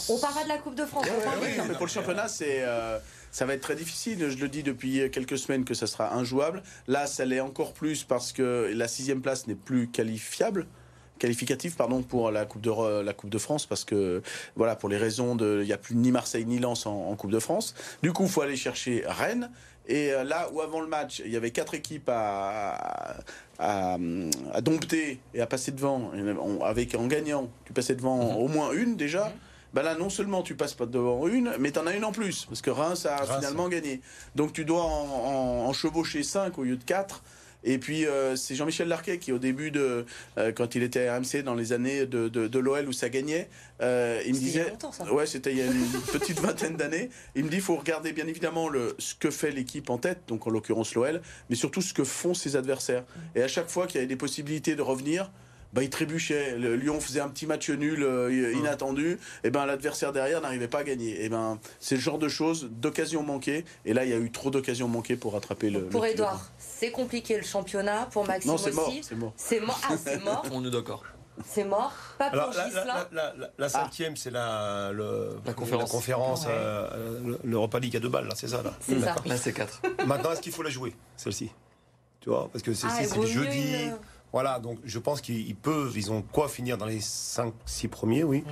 On 0.09 0.17
parle 0.19 0.33
pas 0.33 0.43
de 0.43 0.49
la 0.49 0.57
Coupe 0.57 0.75
de 0.75 0.85
France. 0.85 1.05
oui, 1.41 1.49
mais 1.67 1.75
pour 1.75 1.85
le 1.85 1.91
championnat, 1.91 2.27
c'est. 2.27 2.61
Euh, 2.61 2.99
ça 3.31 3.45
va 3.45 3.53
être 3.53 3.61
très 3.61 3.75
difficile. 3.75 4.29
Je 4.29 4.37
le 4.37 4.49
dis 4.49 4.63
depuis 4.63 5.09
quelques 5.11 5.37
semaines 5.37 5.65
que 5.65 5.73
ça 5.73 5.87
sera 5.87 6.15
injouable. 6.15 6.63
Là, 6.87 7.07
ça 7.07 7.25
l'est 7.25 7.39
encore 7.39 7.73
plus 7.73 8.03
parce 8.03 8.31
que 8.31 8.71
la 8.73 8.87
sixième 8.87 9.21
place 9.21 9.47
n'est 9.47 9.55
plus 9.55 9.87
qualifiable 9.87 10.67
qualificatif 11.19 11.75
pardon 11.75 12.01
pour 12.01 12.31
la 12.31 12.45
coupe 12.45 12.61
de 12.61 13.01
la 13.01 13.13
coupe 13.13 13.29
de 13.29 13.37
France 13.37 13.65
parce 13.65 13.83
que 13.83 14.23
voilà 14.55 14.75
pour 14.75 14.89
les 14.89 14.97
raisons 14.97 15.35
de 15.35 15.59
il 15.61 15.67
n'y 15.67 15.73
a 15.73 15.77
plus 15.77 15.95
ni 15.95 16.11
Marseille 16.11 16.45
ni 16.45 16.57
Lens 16.59 16.85
en, 16.85 17.13
coupe 17.15 17.31
de 17.31 17.39
France 17.39 17.75
du 18.01 18.13
coup 18.13 18.23
il 18.23 18.29
faut 18.29 18.41
aller 18.41 18.55
chercher 18.55 19.03
Rennes 19.05 19.51
et 19.85 20.13
euh, 20.13 20.23
là 20.23 20.49
où 20.53 20.61
avant 20.61 20.79
le 20.79 20.87
match 20.87 21.21
il 21.23 21.31
y 21.31 21.35
avait 21.35 21.51
quatre 21.51 21.73
équipes 21.73 22.09
à, 22.09 23.17
à, 23.59 23.97
dompter 24.61 25.19
et 25.33 25.41
à 25.41 25.45
passer 25.45 25.71
devant 25.71 26.11
avec 26.63 26.95
en 26.95 27.07
gagnant 27.07 27.49
tu 27.65 27.73
passais 27.73 27.95
devant 27.95 28.31
mhm. 28.31 28.37
au 28.37 28.47
moins 28.47 28.71
une 28.71 28.95
déjà 28.95 29.25
mhm. 29.25 29.33
Ben 29.73 29.83
là, 29.83 29.95
non 29.95 30.09
seulement 30.09 30.41
tu 30.41 30.55
passes 30.55 30.73
pas 30.73 30.85
devant 30.85 31.27
une, 31.27 31.53
mais 31.59 31.71
tu 31.71 31.79
en 31.79 31.87
as 31.87 31.93
une 31.93 32.05
en 32.05 32.11
plus, 32.11 32.45
parce 32.45 32.61
que 32.61 32.69
Reims 32.69 33.05
a 33.05 33.23
finalement 33.25 33.69
gagné. 33.69 34.01
Donc 34.35 34.53
tu 34.53 34.65
dois 34.65 34.83
en, 34.83 35.67
en, 35.67 35.73
chevaucher 35.73 36.23
5 36.23 36.57
au 36.57 36.63
lieu 36.63 36.77
de 36.77 36.83
4. 36.83 37.23
Et 37.63 37.77
puis 37.77 38.05
euh, 38.05 38.37
c'est 38.37 38.55
Jean-Michel 38.55 38.87
Larquet 38.87 39.17
qui 39.17 39.33
au 39.33 39.37
début 39.37 39.69
de 39.69 40.05
euh, 40.37 40.53
quand 40.53 40.75
il 40.75 40.83
était 40.83 41.07
à 41.07 41.17
RMC 41.17 41.43
dans 41.43 41.55
les 41.55 41.73
années 41.73 42.05
de, 42.05 42.29
de, 42.29 42.59
l'OL 42.59 42.87
où 42.87 42.93
ça 42.93 43.09
gagnait, 43.09 43.49
euh, 43.81 44.21
il 44.25 44.33
me 44.33 44.39
disait 44.39 44.71
ouais 45.11 45.25
c'était 45.25 45.51
il 45.51 45.57
y 45.57 45.61
a 45.61 45.65
une 45.65 45.87
petite 46.13 46.39
vingtaine 46.39 46.77
d'années. 46.77 47.09
Il 47.35 47.43
me 47.43 47.49
dit 47.49 47.57
il 47.57 47.61
faut 47.61 47.75
regarder 47.75 48.13
bien 48.13 48.27
évidemment 48.27 48.69
le 48.69 48.95
ce 48.97 49.13
que 49.13 49.29
fait 49.29 49.51
l'équipe 49.51 49.89
en 49.89 49.97
tête, 49.97 50.21
donc 50.27 50.47
en 50.47 50.51
l'occurrence 50.51 50.95
l'OL, 50.95 51.21
mais 51.49 51.57
surtout 51.57 51.81
ce 51.81 51.93
que 51.93 52.05
font 52.05 52.33
ses 52.33 52.55
adversaires. 52.55 53.03
Et 53.35 53.43
à 53.43 53.49
chaque 53.49 53.69
fois 53.69 53.87
qu'il 53.87 53.95
y 53.95 53.97
avait 53.97 54.07
des 54.07 54.15
possibilités 54.15 54.77
de 54.77 54.81
revenir, 54.81 55.29
bah, 55.73 55.83
il 55.83 55.89
trébuchait. 55.89 56.57
Le 56.57 56.75
Lyon 56.75 56.99
faisait 56.99 57.19
un 57.19 57.29
petit 57.29 57.45
match 57.45 57.69
nul 57.69 58.03
euh, 58.03 58.53
inattendu. 58.53 59.19
Et 59.43 59.49
ben 59.49 59.65
l'adversaire 59.65 60.11
derrière 60.11 60.41
n'arrivait 60.41 60.67
pas 60.67 60.79
à 60.79 60.83
gagner. 60.83 61.23
Et 61.23 61.29
ben 61.29 61.59
c'est 61.79 61.95
le 61.95 62.01
genre 62.01 62.17
de 62.19 62.29
choses, 62.29 62.69
d'occasions 62.71 63.23
manquées. 63.23 63.65
Et 63.85 63.93
là, 63.93 64.05
il 64.05 64.11
y 64.11 64.13
a 64.13 64.17
eu 64.17 64.31
trop 64.31 64.49
d'occasions 64.49 64.87
manquées 64.87 65.15
pour 65.15 65.33
rattraper 65.33 65.69
le. 65.69 65.85
Pour 65.85 66.05
Edouard, 66.05 66.49
c'est 66.57 66.91
compliqué 66.91 67.37
le 67.37 67.43
championnat. 67.43 68.07
Pour 68.11 68.25
Maxime 68.25 68.51
non, 68.51 68.57
c'est 68.57 68.71
Mort, 68.71 68.93
c'est 69.01 69.15
mort. 69.15 69.33
C'est 69.35 69.59
mort. 69.59 69.81
Ah, 69.89 69.95
c'est 69.97 70.23
mort. 70.23 70.45
On 70.51 70.65
est 70.65 70.71
d'accord. 70.71 71.03
C'est 71.45 71.63
mort. 71.63 71.93
Pas 72.17 72.29
pour 72.29 72.51
la, 72.53 72.69
la, 72.85 73.09
la, 73.11 73.49
la, 73.57 73.69
cinquième, 73.69 74.17
c'est 74.17 74.29
la, 74.29 74.91
la 75.45 75.53
conférence, 75.53 75.89
conférence 75.89 76.45
euh, 76.49 77.37
l'Europa 77.43 77.79
League 77.79 77.95
à 77.95 77.99
deux 77.99 78.09
balles, 78.09 78.27
là, 78.27 78.33
c'est 78.35 78.49
ça 78.49 78.61
là. 78.61 78.73
C'est 78.81 78.99
ça. 78.99 79.15
Là, 79.25 79.37
c'est 79.37 79.53
quatre. 79.53 79.81
Maintenant, 80.05 80.31
est-ce 80.33 80.41
qu'il 80.41 80.51
faut 80.51 80.63
la 80.63 80.69
jouer, 80.69 80.93
celle-ci? 81.15 81.49
Tu 82.19 82.29
vois, 82.29 82.49
parce 82.51 82.61
que 82.61 82.73
c'est 82.73 82.87
ah, 82.89 83.25
jeudi. 83.25 83.89
Voilà, 84.31 84.59
donc 84.59 84.77
je 84.85 84.99
pense 84.99 85.21
qu'ils 85.21 85.55
peuvent, 85.55 85.93
ils 85.95 86.11
ont 86.11 86.21
quoi 86.21 86.47
finir 86.47 86.77
dans 86.77 86.85
les 86.85 86.99
5-6 86.99 87.87
premiers, 87.87 88.23
oui. 88.23 88.43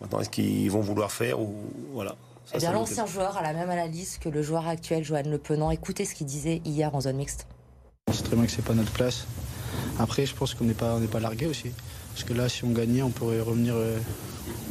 Maintenant, 0.00 0.20
est-ce 0.20 0.30
qu'ils 0.30 0.70
vont 0.70 0.80
vouloir 0.80 1.10
faire 1.10 1.40
ou 1.40 1.54
voilà. 1.92 2.16
eh 2.54 2.58
bien, 2.58 2.72
l'ancien 2.72 3.06
joueur 3.06 3.36
a 3.36 3.42
la 3.42 3.52
même 3.52 3.70
analyse 3.70 4.18
que 4.18 4.28
le 4.28 4.42
joueur 4.42 4.68
actuel, 4.68 5.02
Johan 5.02 5.22
Le 5.26 5.38
Penant. 5.38 5.70
Écoutez 5.70 6.04
ce 6.04 6.14
qu'il 6.14 6.26
disait 6.26 6.60
hier 6.64 6.94
en 6.94 7.00
zone 7.00 7.16
mixte. 7.16 7.46
On 8.08 8.12
sait 8.12 8.22
très 8.22 8.36
bien 8.36 8.44
que 8.44 8.52
c'est 8.52 8.64
pas 8.64 8.74
notre 8.74 8.92
place. 8.92 9.26
Après, 9.98 10.26
je 10.26 10.34
pense 10.34 10.54
qu'on 10.54 10.64
n'est 10.64 10.74
pas, 10.74 10.98
pas 11.10 11.20
largué 11.20 11.46
aussi. 11.46 11.70
Parce 12.12 12.24
que 12.24 12.34
là, 12.34 12.48
si 12.48 12.64
on 12.64 12.70
gagnait, 12.70 13.02
on 13.02 13.10
pourrait 13.10 13.40
revenir, 13.40 13.74
euh, 13.74 13.98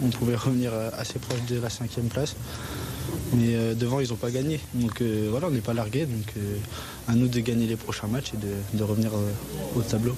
on 0.04 0.10
pouvait 0.10 0.36
revenir 0.36 0.72
euh, 0.74 0.90
assez 0.98 1.20
proche 1.20 1.42
de 1.48 1.60
la 1.60 1.70
cinquième 1.70 2.08
place. 2.08 2.36
Mais 3.34 3.56
euh, 3.56 3.74
devant, 3.74 4.00
ils 4.00 4.10
n'ont 4.10 4.16
pas 4.18 4.32
gagné. 4.32 4.60
Donc 4.76 5.02
voilà, 5.02 5.48
on 5.48 5.52
n'est 5.52 5.60
pas 5.60 5.74
largué. 5.74 6.06
Donc 6.06 6.34
à 7.08 7.16
nous 7.16 7.28
de 7.28 7.40
gagner 7.40 7.66
les 7.66 7.76
prochains 7.76 8.08
matchs 8.08 8.34
et 8.34 8.78
de 8.78 8.84
revenir 8.84 9.12
au 9.76 9.82
tableau. 9.82 10.16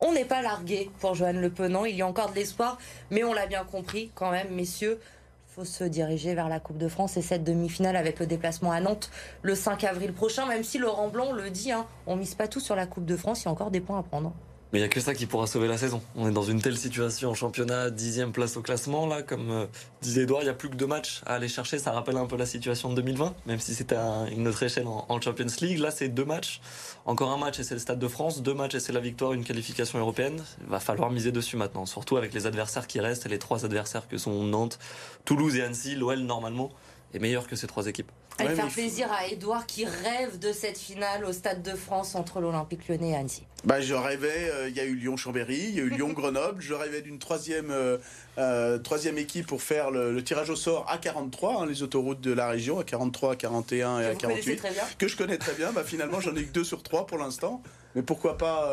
On 0.00 0.12
n'est 0.12 0.26
pas 0.26 0.42
largué 0.42 0.90
pour 1.00 1.14
Joanne 1.14 1.40
Le 1.40 1.48
Penant. 1.48 1.86
Il 1.86 1.96
y 1.96 2.02
a 2.02 2.06
encore 2.06 2.30
de 2.30 2.34
l'espoir, 2.34 2.76
mais 3.10 3.24
on 3.24 3.32
l'a 3.32 3.46
bien 3.46 3.64
compris 3.64 4.10
quand 4.14 4.30
même, 4.30 4.54
messieurs. 4.54 5.00
faut 5.46 5.64
se 5.64 5.84
diriger 5.84 6.34
vers 6.34 6.50
la 6.50 6.60
Coupe 6.60 6.76
de 6.76 6.86
France 6.86 7.16
et 7.16 7.22
cette 7.22 7.44
demi-finale 7.44 7.96
avec 7.96 8.20
le 8.20 8.26
déplacement 8.26 8.72
à 8.72 8.80
Nantes 8.80 9.10
le 9.40 9.54
5 9.54 9.84
avril 9.84 10.12
prochain. 10.12 10.44
Même 10.44 10.64
si 10.64 10.76
Laurent 10.76 11.08
Blanc 11.08 11.32
le 11.32 11.48
dit, 11.48 11.72
hein, 11.72 11.86
on 12.06 12.16
mise 12.16 12.34
pas 12.34 12.46
tout 12.46 12.60
sur 12.60 12.76
la 12.76 12.86
Coupe 12.86 13.06
de 13.06 13.16
France. 13.16 13.42
Il 13.42 13.44
y 13.46 13.48
a 13.48 13.52
encore 13.52 13.70
des 13.70 13.80
points 13.80 13.98
à 13.98 14.02
prendre. 14.02 14.34
Mais 14.72 14.80
il 14.80 14.82
n'y 14.82 14.86
a 14.86 14.88
que 14.88 15.00
ça 15.00 15.14
qui 15.14 15.26
pourra 15.26 15.46
sauver 15.46 15.68
la 15.68 15.78
saison. 15.78 16.02
On 16.16 16.28
est 16.28 16.32
dans 16.32 16.42
une 16.42 16.60
telle 16.60 16.76
situation 16.76 17.30
en 17.30 17.34
championnat, 17.34 17.90
dixième 17.90 18.32
place 18.32 18.56
au 18.56 18.62
classement, 18.62 19.06
là, 19.06 19.22
comme 19.22 19.50
euh, 19.50 19.66
disait 20.02 20.22
Edouard, 20.22 20.42
il 20.42 20.46
n'y 20.46 20.50
a 20.50 20.54
plus 20.54 20.68
que 20.68 20.74
deux 20.74 20.88
matchs 20.88 21.22
à 21.24 21.34
aller 21.34 21.46
chercher. 21.46 21.78
Ça 21.78 21.92
rappelle 21.92 22.16
un 22.16 22.26
peu 22.26 22.36
la 22.36 22.46
situation 22.46 22.90
de 22.90 22.96
2020, 22.96 23.34
même 23.46 23.60
si 23.60 23.74
c'était 23.76 23.94
à 23.94 24.26
une 24.30 24.48
autre 24.48 24.62
échelle 24.64 24.86
en, 24.86 25.20
Champions 25.20 25.46
League. 25.60 25.78
Là, 25.78 25.92
c'est 25.92 26.08
deux 26.08 26.24
matchs. 26.24 26.60
Encore 27.04 27.30
un 27.30 27.38
match 27.38 27.60
et 27.60 27.64
c'est 27.64 27.74
le 27.74 27.80
Stade 27.80 28.00
de 28.00 28.08
France. 28.08 28.42
Deux 28.42 28.54
matchs 28.54 28.74
et 28.74 28.80
c'est 28.80 28.92
la 28.92 29.00
victoire, 29.00 29.32
une 29.34 29.44
qualification 29.44 30.00
européenne. 30.00 30.42
Il 30.62 30.68
va 30.68 30.80
falloir 30.80 31.10
miser 31.10 31.30
dessus 31.30 31.56
maintenant, 31.56 31.86
surtout 31.86 32.16
avec 32.16 32.34
les 32.34 32.46
adversaires 32.46 32.88
qui 32.88 32.98
restent 32.98 33.26
et 33.26 33.28
les 33.28 33.38
trois 33.38 33.64
adversaires 33.64 34.08
que 34.08 34.18
sont 34.18 34.42
Nantes, 34.42 34.80
Toulouse 35.24 35.54
et 35.56 35.62
Annecy. 35.62 35.94
L'OL, 35.94 36.18
normalement, 36.18 36.72
est 37.14 37.18
meilleur 37.18 37.46
que 37.46 37.56
ces 37.56 37.66
trois 37.66 37.86
équipes. 37.86 38.10
Elle 38.38 38.54
faire 38.54 38.68
plaisir 38.68 39.10
à 39.10 39.26
Edouard 39.28 39.66
qui 39.66 39.84
rêve 39.84 40.38
de 40.38 40.52
cette 40.52 40.76
finale 40.76 41.24
au 41.24 41.32
Stade 41.32 41.62
de 41.62 41.74
France 41.74 42.14
entre 42.14 42.40
l'Olympique 42.40 42.86
Lyonnais 42.88 43.10
et 43.10 43.16
Annecy. 43.16 43.44
Bah, 43.64 43.80
je 43.80 43.94
rêvais, 43.94 44.50
euh, 44.50 44.68
il 44.68 44.76
y 44.76 44.80
a 44.80 44.84
eu 44.84 44.94
Lyon-Chambéry, 44.94 45.56
il 45.70 45.74
y 45.74 45.80
a 45.80 45.82
eu 45.82 45.88
Lyon-Grenoble, 45.88 46.60
je 46.60 46.74
rêvais 46.74 47.00
d'une 47.00 47.18
troisième, 47.18 47.70
euh, 47.70 47.96
euh, 48.38 48.78
troisième 48.78 49.16
équipe 49.16 49.46
pour 49.46 49.62
faire 49.62 49.90
le, 49.90 50.22
tirage 50.22 50.50
au 50.50 50.56
sort 50.56 50.86
à 50.88 50.98
43, 50.98 51.62
hein, 51.62 51.66
les 51.66 51.82
autoroutes 51.82 52.20
de 52.20 52.32
la 52.32 52.48
région, 52.48 52.78
à 52.78 52.84
43, 52.84 53.32
à 53.32 53.36
41 53.36 54.00
et 54.00 54.06
à 54.06 54.14
48. 54.14 54.62
Que 54.98 55.08
je 55.08 55.16
connais 55.16 55.38
très 55.38 55.54
bien, 55.54 55.72
bah, 55.72 55.82
finalement 55.84 56.20
j'en 56.20 56.36
ai 56.36 56.44
que 56.44 56.52
deux 56.52 56.64
sur 56.64 56.82
trois 56.82 57.06
pour 57.06 57.18
l'instant. 57.18 57.62
Mais 57.94 58.02
pourquoi 58.02 58.36
pas 58.36 58.70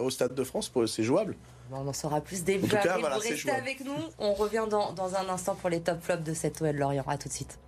au 0.00 0.10
Stade 0.10 0.34
de 0.34 0.42
France, 0.42 0.72
c'est 0.88 1.04
jouable. 1.04 1.36
On 1.70 1.86
en 1.86 1.92
saura 1.92 2.20
plus 2.20 2.40
avril. 2.40 2.60
Vous 2.60 3.20
restez 3.20 3.50
avec 3.50 3.84
nous, 3.84 3.92
on 4.18 4.32
revient 4.32 4.66
dans, 4.70 4.92
dans 4.92 5.14
un 5.14 5.28
instant 5.28 5.54
pour 5.54 5.68
les 5.68 5.80
top 5.80 6.00
flops 6.00 6.24
de 6.24 6.34
cette 6.34 6.62
OL 6.62 6.74
Lorient. 6.74 7.04
A 7.06 7.18
tout 7.18 7.28
de 7.28 7.34
suite. 7.34 7.58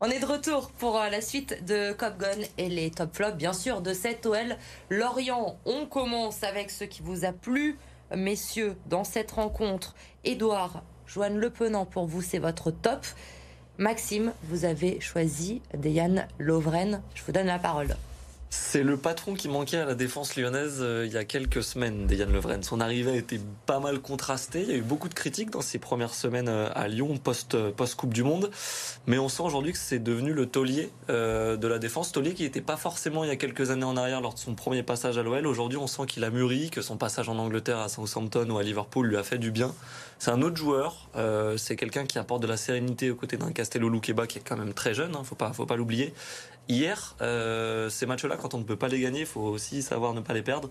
On 0.00 0.08
est 0.10 0.20
de 0.20 0.26
retour 0.26 0.70
pour 0.78 0.96
euh, 0.96 1.08
la 1.08 1.20
suite 1.20 1.64
de 1.64 1.92
Cop 1.92 2.18
Gun 2.18 2.42
et 2.56 2.68
les 2.68 2.90
top 2.92 3.16
flops, 3.16 3.36
bien 3.36 3.52
sûr, 3.52 3.80
de 3.80 3.92
cette 3.92 4.26
OL 4.26 4.56
Lorient. 4.90 5.58
On 5.64 5.86
commence 5.86 6.44
avec 6.44 6.70
ce 6.70 6.84
qui 6.84 7.02
vous 7.02 7.24
a 7.24 7.32
plu, 7.32 7.76
messieurs, 8.14 8.76
dans 8.86 9.02
cette 9.02 9.32
rencontre. 9.32 9.96
Édouard, 10.22 10.84
Joanne 11.06 11.38
Le 11.38 11.50
Penant, 11.50 11.84
pour 11.84 12.06
vous, 12.06 12.22
c'est 12.22 12.38
votre 12.38 12.70
top. 12.70 13.04
Maxime, 13.78 14.32
vous 14.48 14.64
avez 14.64 14.98
choisi 14.98 15.62
Diane 15.72 16.26
Lovren. 16.40 17.00
Je 17.14 17.22
vous 17.22 17.30
donne 17.30 17.46
la 17.46 17.60
parole. 17.60 17.94
C'est 18.50 18.82
le 18.82 18.96
patron 18.96 19.34
qui 19.34 19.46
manquait 19.46 19.76
à 19.76 19.84
la 19.84 19.94
défense 19.94 20.34
lyonnaise 20.34 20.78
euh, 20.80 21.04
il 21.06 21.12
y 21.12 21.18
a 21.18 21.24
quelques 21.24 21.62
semaines, 21.62 22.06
Dejan 22.06 22.30
Levren. 22.30 22.62
Son 22.62 22.80
arrivée 22.80 23.10
a 23.10 23.16
été 23.16 23.38
pas 23.66 23.78
mal 23.78 24.00
contrastée. 24.00 24.62
Il 24.62 24.68
y 24.70 24.72
a 24.72 24.76
eu 24.76 24.82
beaucoup 24.82 25.10
de 25.10 25.14
critiques 25.14 25.50
dans 25.50 25.60
ses 25.60 25.78
premières 25.78 26.14
semaines 26.14 26.48
euh, 26.48 26.70
à 26.74 26.88
Lyon, 26.88 27.20
euh, 27.54 27.70
post-Coupe 27.72 28.14
du 28.14 28.22
Monde. 28.22 28.50
Mais 29.06 29.18
on 29.18 29.28
sent 29.28 29.42
aujourd'hui 29.42 29.72
que 29.72 29.78
c'est 29.78 29.98
devenu 29.98 30.32
le 30.32 30.46
taulier 30.46 30.90
de 31.08 31.66
la 31.66 31.78
défense. 31.78 32.12
Taulier 32.12 32.32
qui 32.32 32.42
n'était 32.42 32.60
pas 32.60 32.76
forcément 32.76 33.24
il 33.24 33.28
y 33.28 33.30
a 33.30 33.36
quelques 33.36 33.70
années 33.70 33.84
en 33.84 33.96
arrière 33.96 34.20
lors 34.20 34.34
de 34.34 34.38
son 34.38 34.54
premier 34.54 34.82
passage 34.82 35.18
à 35.18 35.22
l'OL. 35.22 35.46
Aujourd'hui, 35.46 35.78
on 35.78 35.86
sent 35.86 36.06
qu'il 36.06 36.24
a 36.24 36.30
mûri, 36.30 36.70
que 36.70 36.82
son 36.82 36.96
passage 36.96 37.28
en 37.28 37.38
Angleterre 37.38 37.78
à 37.78 37.88
Southampton 37.88 38.48
ou 38.50 38.58
à 38.58 38.62
Liverpool 38.62 39.06
lui 39.06 39.16
a 39.16 39.22
fait 39.22 39.38
du 39.38 39.50
bien. 39.50 39.74
C'est 40.18 40.30
un 40.30 40.42
autre 40.42 40.56
joueur. 40.56 41.08
c'est 41.56 41.76
quelqu'un 41.76 42.04
qui 42.04 42.18
apporte 42.18 42.42
de 42.42 42.46
la 42.46 42.56
sérénité 42.56 43.10
aux 43.10 43.16
côtés 43.16 43.36
d'un 43.36 43.52
Castello 43.52 43.88
Luqueba 43.88 44.26
qui 44.26 44.38
est 44.38 44.46
quand 44.46 44.56
même 44.56 44.74
très 44.74 44.94
jeune. 44.94 45.16
Hein, 45.16 45.22
faut 45.24 45.36
pas, 45.36 45.52
faut 45.52 45.66
pas 45.66 45.76
l'oublier. 45.76 46.12
Hier, 46.68 47.16
ces 47.88 48.06
matchs-là, 48.06 48.36
quand 48.38 48.54
on 48.54 48.58
ne 48.58 48.64
peut 48.64 48.76
pas 48.76 48.88
les 48.88 49.00
gagner, 49.00 49.20
il 49.20 49.26
faut 49.26 49.40
aussi 49.42 49.82
savoir 49.82 50.14
ne 50.14 50.20
pas 50.20 50.32
les 50.34 50.42
perdre. 50.42 50.70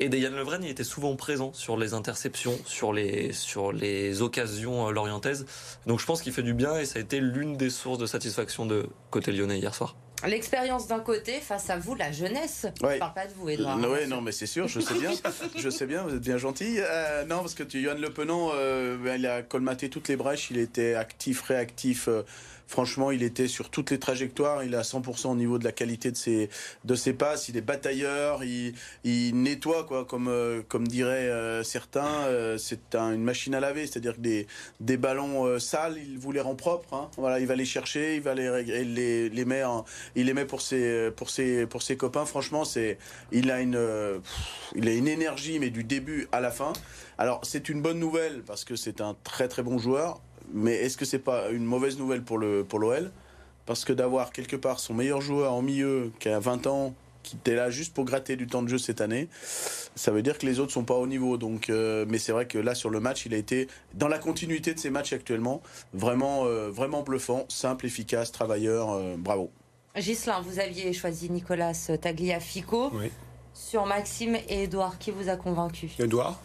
Et 0.00 0.08
Dejan 0.08 0.30
Levren, 0.30 0.62
il 0.64 0.70
était 0.70 0.84
souvent 0.84 1.14
présent 1.16 1.52
sur 1.52 1.76
les 1.76 1.94
interceptions, 1.94 2.58
sur 2.64 2.92
les, 2.92 3.32
sur 3.32 3.72
les 3.72 4.22
occasions 4.22 4.90
lorientaises. 4.90 5.46
Donc 5.86 6.00
je 6.00 6.06
pense 6.06 6.22
qu'il 6.22 6.32
fait 6.32 6.42
du 6.42 6.54
bien 6.54 6.76
et 6.78 6.84
ça 6.86 6.98
a 6.98 7.02
été 7.02 7.20
l'une 7.20 7.56
des 7.56 7.70
sources 7.70 7.98
de 7.98 8.06
satisfaction 8.06 8.66
de 8.66 8.86
côté 9.10 9.32
lyonnais 9.32 9.58
hier 9.58 9.74
soir. 9.74 9.96
L'expérience 10.24 10.86
d'un 10.86 11.00
côté, 11.00 11.40
face 11.40 11.68
à 11.68 11.76
vous, 11.78 11.96
la 11.96 12.12
jeunesse. 12.12 12.66
Je 12.80 12.86
Ouais. 12.86 12.94
ne 12.94 12.98
parle 13.00 13.12
pas 13.14 13.26
de 13.26 13.32
vous, 13.34 13.48
Edouard. 13.48 13.76
Euh, 13.82 14.06
non, 14.06 14.20
mais 14.20 14.30
c'est 14.30 14.46
sûr, 14.46 14.68
je 14.68 14.78
sais 14.78 14.94
bien. 14.94 15.10
je 15.56 15.68
sais 15.68 15.84
bien, 15.84 16.04
vous 16.04 16.14
êtes 16.14 16.20
bien 16.22 16.38
gentil. 16.38 16.76
Euh, 16.78 17.24
non, 17.24 17.38
parce 17.40 17.54
que 17.54 17.64
tu, 17.64 17.82
Johan 17.82 17.96
Le 17.98 18.08
Penant, 18.10 18.50
euh, 18.54 18.96
ben, 19.02 19.18
il 19.18 19.26
a 19.26 19.42
colmaté 19.42 19.90
toutes 19.90 20.06
les 20.06 20.14
brèches, 20.14 20.48
il 20.52 20.58
était 20.58 20.94
actif, 20.94 21.42
réactif. 21.42 22.06
euh, 22.06 22.22
franchement, 22.72 23.10
il 23.10 23.22
était 23.22 23.48
sur 23.48 23.68
toutes 23.70 23.90
les 23.90 23.98
trajectoires. 23.98 24.64
Il 24.64 24.72
est 24.74 24.78
à 24.78 24.82
100% 24.82 25.28
au 25.30 25.36
niveau 25.36 25.58
de 25.58 25.64
la 25.64 25.72
qualité 25.72 26.10
de 26.10 26.16
ses, 26.16 26.48
de 26.84 26.94
ses 26.94 27.12
passes. 27.12 27.48
Il 27.50 27.56
est 27.58 27.60
batailleur, 27.60 28.42
il, 28.42 28.74
nettoie, 29.34 29.84
quoi, 29.84 30.04
comme, 30.06 30.28
euh, 30.28 30.62
comme 30.66 30.88
diraient 30.88 31.28
euh, 31.28 31.62
certains. 31.62 32.24
Euh, 32.26 32.56
c'est 32.58 32.94
un- 32.94 33.12
une 33.12 33.22
machine 33.22 33.54
à 33.54 33.60
laver, 33.60 33.86
c'est-à-dire 33.86 34.16
que 34.16 34.20
des, 34.22 34.46
des 34.80 34.96
ballons 34.96 35.58
sales, 35.60 35.98
il 35.98 36.18
vous 36.18 36.32
les 36.32 36.40
rend 36.40 36.54
propres. 36.56 36.94
hein. 36.94 37.10
Voilà, 37.18 37.38
il 37.40 37.46
va 37.46 37.54
les 37.56 37.66
chercher, 37.66 38.16
il 38.16 38.22
va 38.22 38.34
les, 38.34 38.84
les, 38.84 39.28
les 39.28 39.44
met 39.44 39.62
en- 39.64 39.84
il 40.16 40.26
les 40.26 40.34
met 40.34 40.46
pour 40.46 40.62
ses, 40.62 41.10
pour 41.14 41.28
ses, 41.30 41.66
pour 41.66 41.82
ses 41.82 41.96
copains. 41.98 42.24
Franchement, 42.24 42.64
c'est, 42.64 42.96
il 43.32 43.50
a 43.50 43.60
une, 43.60 43.78
il 44.74 44.88
a 44.88 44.92
une 44.92 45.08
énergie, 45.08 45.58
mais 45.58 45.68
du 45.70 45.84
début 45.84 46.26
à 46.32 46.40
la 46.40 46.50
fin. 46.50 46.72
Alors, 47.18 47.40
c'est 47.44 47.68
une 47.68 47.82
bonne 47.82 47.98
nouvelle 47.98 48.42
parce 48.46 48.64
que 48.64 48.76
c'est 48.76 49.00
un 49.02 49.14
très 49.22 49.46
très 49.48 49.62
bon 49.62 49.78
joueur. 49.78 50.20
Mais 50.52 50.74
est-ce 50.74 50.96
que 50.96 51.04
c'est 51.04 51.18
pas 51.18 51.50
une 51.50 51.64
mauvaise 51.64 51.98
nouvelle 51.98 52.22
pour 52.22 52.38
le 52.38 52.64
pour 52.64 52.78
l'OL 52.78 53.10
Parce 53.66 53.84
que 53.84 53.92
d'avoir 53.92 54.32
quelque 54.32 54.56
part 54.56 54.78
son 54.80 54.94
meilleur 54.94 55.20
joueur 55.20 55.52
en 55.52 55.62
milieu 55.62 56.12
qui 56.18 56.28
a 56.28 56.38
20 56.38 56.66
ans, 56.66 56.94
qui 57.22 57.36
était 57.36 57.54
là 57.54 57.70
juste 57.70 57.94
pour 57.94 58.04
gratter 58.04 58.36
du 58.36 58.46
temps 58.46 58.62
de 58.62 58.68
jeu 58.68 58.78
cette 58.78 59.00
année, 59.00 59.28
ça 59.94 60.10
veut 60.10 60.22
dire 60.22 60.38
que 60.38 60.46
les 60.46 60.58
autres 60.60 60.72
sont 60.72 60.84
pas 60.84 60.94
au 60.96 61.06
niveau. 61.06 61.36
Donc, 61.36 61.70
euh, 61.70 62.04
mais 62.08 62.18
c'est 62.18 62.32
vrai 62.32 62.46
que 62.46 62.58
là 62.58 62.74
sur 62.74 62.90
le 62.90 63.00
match, 63.00 63.26
il 63.26 63.34
a 63.34 63.36
été 63.36 63.68
dans 63.94 64.08
la 64.08 64.18
continuité 64.18 64.74
de 64.74 64.78
ses 64.78 64.90
matchs 64.90 65.12
actuellement, 65.12 65.62
vraiment 65.94 66.44
euh, 66.46 66.70
vraiment 66.70 67.02
bluffant, 67.02 67.44
simple, 67.48 67.86
efficace, 67.86 68.32
travailleur. 68.32 68.90
euh, 68.90 69.16
bravo. 69.16 69.50
Gislain, 69.96 70.40
vous 70.40 70.58
aviez 70.58 70.92
choisi 70.92 71.30
Nicolas 71.30 71.74
Tagliafico. 72.00 72.90
Oui. 72.94 73.10
Sur 73.54 73.84
Maxime 73.84 74.36
et 74.48 74.62
Edouard, 74.62 74.98
qui 74.98 75.10
vous 75.10 75.28
a 75.28 75.36
convaincu? 75.36 75.90
Edouard 75.98 76.40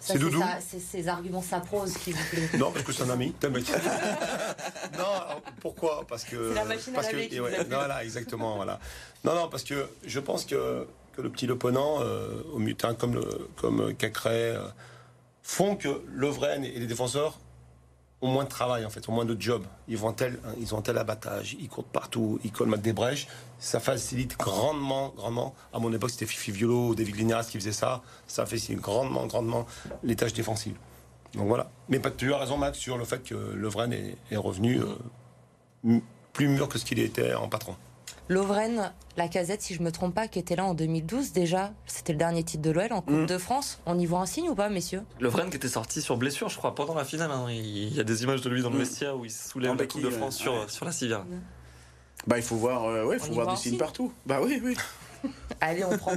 C'est 0.00 0.18
Doudou 0.18 0.40
ça- 0.40 0.58
C'est 0.60 0.80
ces 0.80 1.08
arguments 1.08 1.42
saprose 1.42 1.94
qui 1.98 2.12
vous 2.12 2.24
plaît. 2.30 2.48
Non, 2.58 2.72
parce 2.72 2.84
que 2.84 2.92
c'est 2.92 3.02
un 3.04 3.10
ami. 3.10 3.34
Non, 3.42 5.04
alors, 5.04 5.42
pourquoi? 5.60 6.04
Parce 6.08 6.24
que. 6.24 6.48
C'est 6.50 6.54
la 6.54 6.64
machine 6.64 6.92
à 6.92 6.96
parce 6.96 7.06
laver 7.12 7.28
que, 7.28 7.34
qui 7.34 7.40
ouais, 7.40 7.56
vous. 7.58 7.64
Voilà, 7.68 8.04
exactement. 8.04 8.56
Voilà. 8.56 8.78
Non, 9.24 9.34
non, 9.34 9.48
parce 9.48 9.62
que 9.64 9.88
je 10.04 10.20
pense 10.20 10.44
que, 10.44 10.86
que 11.16 11.22
le 11.22 11.30
petit 11.30 11.46
Leponant, 11.46 11.98
euh, 12.00 12.42
au 12.52 12.58
mutin 12.58 12.94
comme, 12.94 13.14
le, 13.14 13.48
comme 13.56 13.94
Cacré, 13.94 14.50
euh, 14.50 14.66
font 15.42 15.76
que 15.76 16.02
Lovren 16.12 16.64
et 16.64 16.78
les 16.78 16.86
défenseurs 16.86 17.38
ont 18.22 18.28
moins 18.28 18.44
de 18.44 18.48
travail, 18.48 18.86
en 18.86 18.90
fait, 18.90 19.08
ont 19.08 19.12
moins 19.12 19.24
de 19.24 19.36
job. 19.38 19.64
Ils, 19.88 19.98
vont 19.98 20.12
tel, 20.12 20.38
ils 20.58 20.74
ont 20.74 20.80
tel 20.80 20.96
abattage, 20.96 21.56
ils 21.60 21.68
courent 21.68 21.84
partout, 21.84 22.40
ils 22.44 22.52
colmatent 22.52 22.80
des 22.80 22.92
brèches. 22.92 23.26
Ça 23.58 23.80
facilite 23.80 24.38
grandement, 24.38 25.12
grandement. 25.16 25.54
À 25.72 25.80
mon 25.80 25.92
époque, 25.92 26.10
c'était 26.10 26.26
Fifi 26.26 26.52
Violo 26.52 26.88
ou 26.88 26.94
David 26.94 27.16
Linares 27.16 27.46
qui 27.46 27.58
faisait 27.58 27.72
ça. 27.72 28.02
Ça 28.26 28.46
facilite 28.46 28.80
grandement, 28.80 29.26
grandement 29.26 29.66
les 30.02 30.16
tâches 30.16 30.32
défensives. 30.32 30.76
Donc 31.34 31.48
voilà. 31.48 31.70
Mais 31.88 32.00
tu 32.16 32.32
as 32.32 32.38
raison, 32.38 32.56
Max, 32.56 32.78
sur 32.78 32.96
le 32.96 33.04
fait 33.04 33.22
que 33.22 33.34
Lovren 33.34 33.92
est, 33.92 34.16
est 34.30 34.36
revenu 34.36 34.80
euh, 34.80 35.98
plus 36.32 36.48
mûr 36.48 36.68
que 36.68 36.78
ce 36.78 36.84
qu'il 36.84 37.00
était 37.00 37.34
en 37.34 37.48
patron. 37.48 37.76
Lovren, 38.28 38.92
la 39.16 39.28
casette, 39.28 39.60
si 39.62 39.74
je 39.74 39.82
me 39.82 39.90
trompe 39.92 40.14
pas, 40.14 40.26
qui 40.28 40.38
était 40.38 40.56
là 40.56 40.64
en 40.64 40.74
2012 40.74 41.32
déjà. 41.32 41.72
C'était 41.86 42.12
le 42.12 42.18
dernier 42.18 42.42
titre 42.44 42.62
de 42.62 42.70
l'OL 42.70 42.92
en 42.92 43.02
Coupe 43.02 43.14
Mm. 43.14 43.26
de 43.26 43.38
France. 43.38 43.80
On 43.84 43.98
y 43.98 44.06
voit 44.06 44.20
un 44.20 44.26
signe 44.26 44.48
ou 44.48 44.54
pas, 44.54 44.68
messieurs? 44.70 45.02
Le 45.20 45.28
Vren 45.28 45.50
qui 45.50 45.56
était 45.56 45.68
sorti 45.68 46.00
sur 46.00 46.16
blessure, 46.16 46.48
je 46.48 46.56
crois, 46.56 46.74
pendant 46.74 46.94
la 46.94 47.04
finale. 47.04 47.30
hein. 47.30 47.46
Il 47.50 47.94
y 47.94 48.00
a 48.00 48.04
des 48.04 48.22
images 48.22 48.40
de 48.40 48.48
lui 48.48 48.62
dans 48.62 48.70
le 48.70 48.76
Mm. 48.76 48.80
vestiaire 48.80 49.16
où 49.16 49.24
il 49.24 49.30
soulève 49.30 49.72
En 49.72 49.74
la 49.74 49.86
Coupe 49.86 50.02
de 50.02 50.10
France 50.10 50.36
ouais. 50.38 50.42
sur, 50.42 50.52
Ouais. 50.54 50.68
sur 50.68 50.84
la 50.86 50.92
civière. 50.92 51.24
Bah, 52.26 52.38
il 52.38 52.42
faut 52.44 52.56
voir, 52.56 52.84
euh, 52.84 53.04
ouais, 53.04 53.18
faut 53.18 53.32
voir 53.32 53.48
des 53.48 53.56
signes 53.56 53.72
signe. 53.72 53.78
partout. 53.78 54.12
Bah 54.24 54.38
oui, 54.42 54.60
oui. 54.64 54.76
Allez, 55.60 55.84
on 55.84 55.98
prend. 55.98 56.12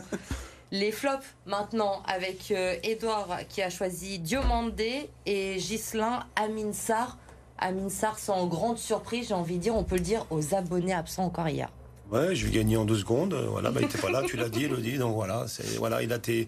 Les 0.71 0.91
flops 0.91 1.25
maintenant 1.45 2.01
avec 2.07 2.51
euh, 2.51 2.75
Edouard 2.83 3.39
qui 3.49 3.61
a 3.61 3.69
choisi 3.69 4.19
Diomandé 4.19 5.09
et 5.25 5.55
Ghislain 5.57 6.25
Aminsar. 6.35 7.17
Aminsar 7.57 8.19
sans 8.19 8.45
grande 8.47 8.77
surprise, 8.77 9.29
j'ai 9.29 9.33
envie 9.33 9.55
de 9.57 9.61
dire, 9.61 9.75
on 9.75 9.83
peut 9.83 9.95
le 9.95 10.01
dire 10.01 10.25
aux 10.29 10.53
abonnés 10.53 10.93
absents 10.93 11.23
encore 11.25 11.47
hier. 11.47 11.69
Ouais, 12.11 12.35
je 12.35 12.45
vais 12.45 12.51
gagner 12.51 12.77
en 12.77 12.85
deux 12.85 12.97
secondes. 12.97 13.33
euh, 13.33 13.47
Voilà, 13.49 13.71
bah, 13.71 13.81
il 13.81 13.85
était 13.87 13.97
pas 13.97 14.11
là, 14.11 14.21
tu 14.25 14.37
l'as 14.37 14.49
dit, 14.49 14.65
Elodie. 14.65 14.97
Donc 14.97 15.15
voilà, 15.15 15.45
c'est 15.47 15.77
voilà, 15.77 16.01
il 16.03 16.13
a 16.13 16.17
été, 16.17 16.47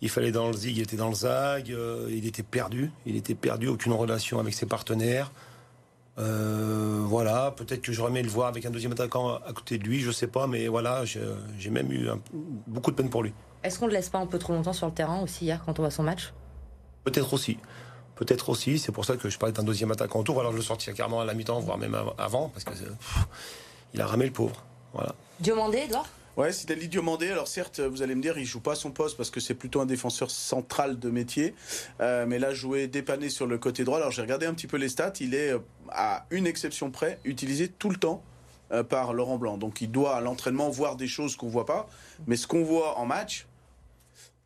il 0.00 0.08
fallait 0.08 0.30
dans 0.32 0.46
le 0.46 0.52
zig, 0.52 0.76
il 0.76 0.82
était 0.82 0.96
dans 0.96 1.08
le 1.08 1.14
zag, 1.14 1.70
euh, 1.72 2.06
il 2.10 2.26
était 2.26 2.42
perdu, 2.44 2.90
il 3.04 3.16
était 3.16 3.34
perdu, 3.34 3.68
aucune 3.68 3.92
relation 3.92 4.38
avec 4.38 4.54
ses 4.54 4.66
partenaires. 4.66 5.32
Euh, 6.18 7.02
voilà, 7.04 7.50
peut-être 7.50 7.82
que 7.82 7.92
j'aurais 7.92 8.10
aimé 8.10 8.22
le 8.22 8.30
voir 8.30 8.48
avec 8.48 8.64
un 8.64 8.70
deuxième 8.70 8.92
attaquant 8.92 9.34
à 9.36 9.52
côté 9.52 9.76
de 9.76 9.84
lui, 9.84 10.00
je 10.00 10.10
sais 10.10 10.28
pas, 10.28 10.46
mais 10.46 10.66
voilà, 10.68 11.04
j'ai 11.04 11.70
même 11.70 11.92
eu 11.92 12.08
un- 12.08 12.18
beaucoup 12.66 12.90
de 12.90 12.96
peine 12.96 13.10
pour 13.10 13.22
lui. 13.22 13.34
Est-ce 13.62 13.78
qu'on 13.78 13.84
ne 13.86 13.90
le 13.90 13.96
laisse 13.96 14.08
pas 14.08 14.18
un 14.18 14.26
peu 14.26 14.38
trop 14.38 14.52
longtemps 14.54 14.72
sur 14.72 14.86
le 14.86 14.92
terrain 14.94 15.20
aussi 15.20 15.44
hier 15.44 15.62
quand 15.66 15.78
on 15.78 15.82
voit 15.82 15.90
son 15.90 16.04
match? 16.04 16.32
Peut-être 17.04 17.34
aussi. 17.34 17.58
Peut-être 18.14 18.48
aussi, 18.48 18.78
c'est 18.78 18.92
pour 18.92 19.04
ça 19.04 19.16
que 19.18 19.28
je 19.28 19.36
parlais 19.36 19.52
d'un 19.52 19.62
deuxième 19.62 19.90
attaquant 19.90 20.20
autour. 20.20 20.40
Alors 20.40 20.52
je 20.52 20.56
le 20.56 20.62
sortirais 20.62 20.96
carrément 20.96 21.20
à 21.20 21.24
la 21.26 21.34
mi-temps, 21.34 21.60
voire 21.60 21.76
même 21.76 21.94
av- 21.94 22.14
avant, 22.16 22.48
parce 22.48 22.64
que 22.64 22.70
pff, 22.70 23.26
il 23.92 24.00
a 24.00 24.06
ramé 24.06 24.24
le 24.24 24.32
pauvre. 24.32 24.64
Voilà. 24.96 25.14
Diomandé, 25.40 25.78
Edouard? 25.78 26.08
Ouais, 26.36 26.52
c'est 26.52 26.68
Dali 26.68 26.88
Diomandé. 26.88 27.28
Alors 27.30 27.48
certes, 27.48 27.80
vous 27.80 28.02
allez 28.02 28.14
me 28.14 28.20
dire, 28.20 28.36
il 28.36 28.44
joue 28.44 28.60
pas 28.60 28.72
à 28.72 28.76
son 28.76 28.90
poste 28.90 29.16
parce 29.16 29.30
que 29.30 29.40
c'est 29.40 29.54
plutôt 29.54 29.80
un 29.80 29.86
défenseur 29.86 30.30
central 30.30 30.98
de 30.98 31.08
métier. 31.10 31.54
Euh, 32.00 32.26
mais 32.26 32.38
là, 32.38 32.52
jouer 32.52 32.88
dépanné 32.88 33.30
sur 33.30 33.46
le 33.46 33.56
côté 33.58 33.84
droit. 33.84 33.96
Alors 33.98 34.10
j'ai 34.10 34.20
regardé 34.22 34.44
un 34.46 34.52
petit 34.52 34.66
peu 34.66 34.76
les 34.76 34.88
stats. 34.90 35.14
Il 35.20 35.34
est, 35.34 35.52
euh, 35.52 35.58
à 35.90 36.26
une 36.30 36.46
exception 36.46 36.90
près, 36.90 37.18
utilisé 37.24 37.68
tout 37.68 37.88
le 37.88 37.96
temps 37.96 38.22
euh, 38.72 38.82
par 38.82 39.14
Laurent 39.14 39.38
Blanc. 39.38 39.56
Donc 39.56 39.80
il 39.80 39.90
doit 39.90 40.16
à 40.16 40.20
l'entraînement 40.20 40.68
voir 40.68 40.96
des 40.96 41.08
choses 41.08 41.36
qu'on 41.36 41.48
voit 41.48 41.66
pas. 41.66 41.88
Mais 42.26 42.36
ce 42.36 42.46
qu'on 42.46 42.64
voit 42.64 42.98
en 42.98 43.06
match, 43.06 43.46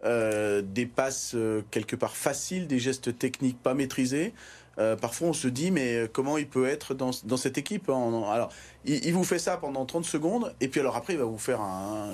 euh, 0.04 0.62
des 0.62 0.86
passes 0.86 1.32
euh, 1.34 1.62
quelque 1.70 1.96
part 1.96 2.16
faciles, 2.16 2.66
des 2.68 2.78
gestes 2.78 3.18
techniques 3.18 3.60
pas 3.60 3.74
maîtrisés. 3.74 4.32
Euh, 4.78 4.96
parfois, 4.96 5.28
on 5.28 5.32
se 5.34 5.48
dit, 5.48 5.70
mais 5.72 6.08
comment 6.10 6.38
il 6.38 6.48
peut 6.48 6.66
être 6.66 6.94
dans, 6.94 7.10
dans 7.24 7.36
cette 7.36 7.58
équipe 7.58 7.90
en- 7.90 8.30
Alors, 8.30 8.50
il, 8.84 9.12
vous 9.12 9.24
fait 9.24 9.38
ça 9.38 9.56
pendant 9.56 9.84
30 9.84 10.04
secondes, 10.04 10.54
et 10.60 10.68
puis 10.68 10.80
alors 10.80 10.96
après, 10.96 11.12
il 11.14 11.18
va 11.18 11.24
vous 11.24 11.38
faire 11.38 11.60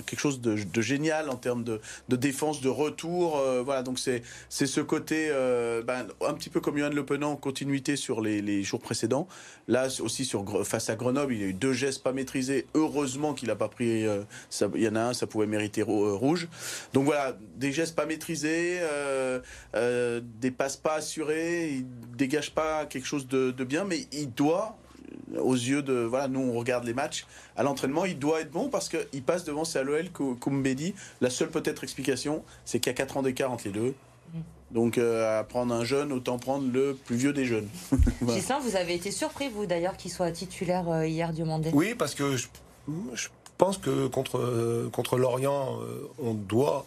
quelque 0.06 0.18
chose 0.20 0.40
de, 0.40 0.56
génial 0.80 1.30
en 1.30 1.36
termes 1.36 1.64
de, 1.64 1.80
défense, 2.08 2.60
de 2.60 2.68
retour. 2.68 3.38
euh, 3.38 3.62
voilà, 3.62 3.82
donc 3.82 3.98
c'est 3.98 4.22
ce 4.48 4.80
côté, 4.80 5.28
euh, 5.30 5.82
ben, 5.82 6.06
un 6.26 6.34
petit 6.34 6.50
peu 6.50 6.60
comme 6.60 6.76
Johan 6.78 6.90
Le 6.90 7.04
Penant, 7.04 7.32
en 7.32 7.36
continuité 7.36 7.96
sur 7.96 8.20
les, 8.20 8.62
jours 8.62 8.80
précédents. 8.80 9.28
Là 9.68 9.88
aussi, 10.00 10.24
sur, 10.24 10.66
face 10.66 10.90
à 10.90 10.96
Grenoble, 10.96 11.34
il 11.34 11.42
a 11.42 11.46
eu 11.46 11.52
deux 11.52 11.72
gestes 11.72 12.02
pas 12.02 12.12
maîtrisés. 12.12 12.66
Heureusement 12.74 13.34
qu'il 13.34 13.48
n'a 13.48 13.56
pas 13.56 13.68
pris. 13.68 14.06
euh, 14.06 14.22
Il 14.74 14.82
y 14.82 14.88
en 14.88 14.96
a 14.96 15.00
un, 15.00 15.12
ça 15.14 15.26
pouvait 15.26 15.46
mériter 15.46 15.82
ro- 15.82 16.16
rouge. 16.16 16.48
Donc 16.92 17.04
voilà, 17.04 17.36
des 17.56 17.72
gestes 17.72 17.94
pas 17.94 18.06
maîtrisés, 18.06 18.80
des 19.74 20.50
passes 20.50 20.76
pas 20.76 20.94
assurées, 20.94 21.70
il 21.70 21.86
dégage 22.16 22.52
pas 22.52 22.86
quelque 22.86 23.06
chose 23.06 23.26
de, 23.28 23.52
bien, 23.64 23.84
mais 23.84 24.06
il 24.12 24.32
doit, 24.32 24.76
aux 25.38 25.54
yeux 25.54 25.82
de. 25.82 25.94
Voilà, 25.94 26.28
nous 26.28 26.40
on 26.40 26.58
regarde 26.58 26.84
les 26.84 26.94
matchs, 26.94 27.26
à 27.56 27.62
l'entraînement, 27.62 28.04
il 28.04 28.18
doit 28.18 28.40
être 28.40 28.50
bon 28.50 28.68
parce 28.68 28.88
qu'il 28.88 29.22
passe 29.22 29.44
devant 29.44 29.64
Samuel 29.64 30.10
Koumbedi. 30.10 30.94
La 31.20 31.30
seule 31.30 31.50
peut-être 31.50 31.84
explication, 31.84 32.42
c'est 32.64 32.80
qu'il 32.80 32.90
y 32.90 32.94
a 32.94 32.96
4 32.96 33.18
ans 33.18 33.22
d'écart 33.22 33.52
entre 33.52 33.64
les 33.66 33.72
deux. 33.72 33.94
Donc 34.72 34.98
euh, 34.98 35.38
à 35.38 35.44
prendre 35.44 35.72
un 35.72 35.84
jeune, 35.84 36.12
autant 36.12 36.38
prendre 36.38 36.70
le 36.70 36.94
plus 36.94 37.16
vieux 37.16 37.32
des 37.32 37.44
jeunes. 37.44 37.68
Voilà. 38.20 38.40
Gislain, 38.40 38.58
vous 38.58 38.74
avez 38.74 38.94
été 38.94 39.12
surpris, 39.12 39.48
vous 39.48 39.66
d'ailleurs, 39.66 39.96
qu'il 39.96 40.10
soit 40.10 40.32
titulaire 40.32 40.88
euh, 40.88 41.06
hier, 41.06 41.32
Diomandé 41.32 41.70
Oui, 41.72 41.94
parce 41.94 42.14
que 42.14 42.36
je, 42.36 42.48
je 43.14 43.28
pense 43.58 43.78
que 43.78 44.06
contre, 44.06 44.38
euh, 44.38 44.88
contre 44.90 45.18
l'Orient, 45.18 45.78
euh, 45.80 46.08
on 46.18 46.34
doit 46.34 46.86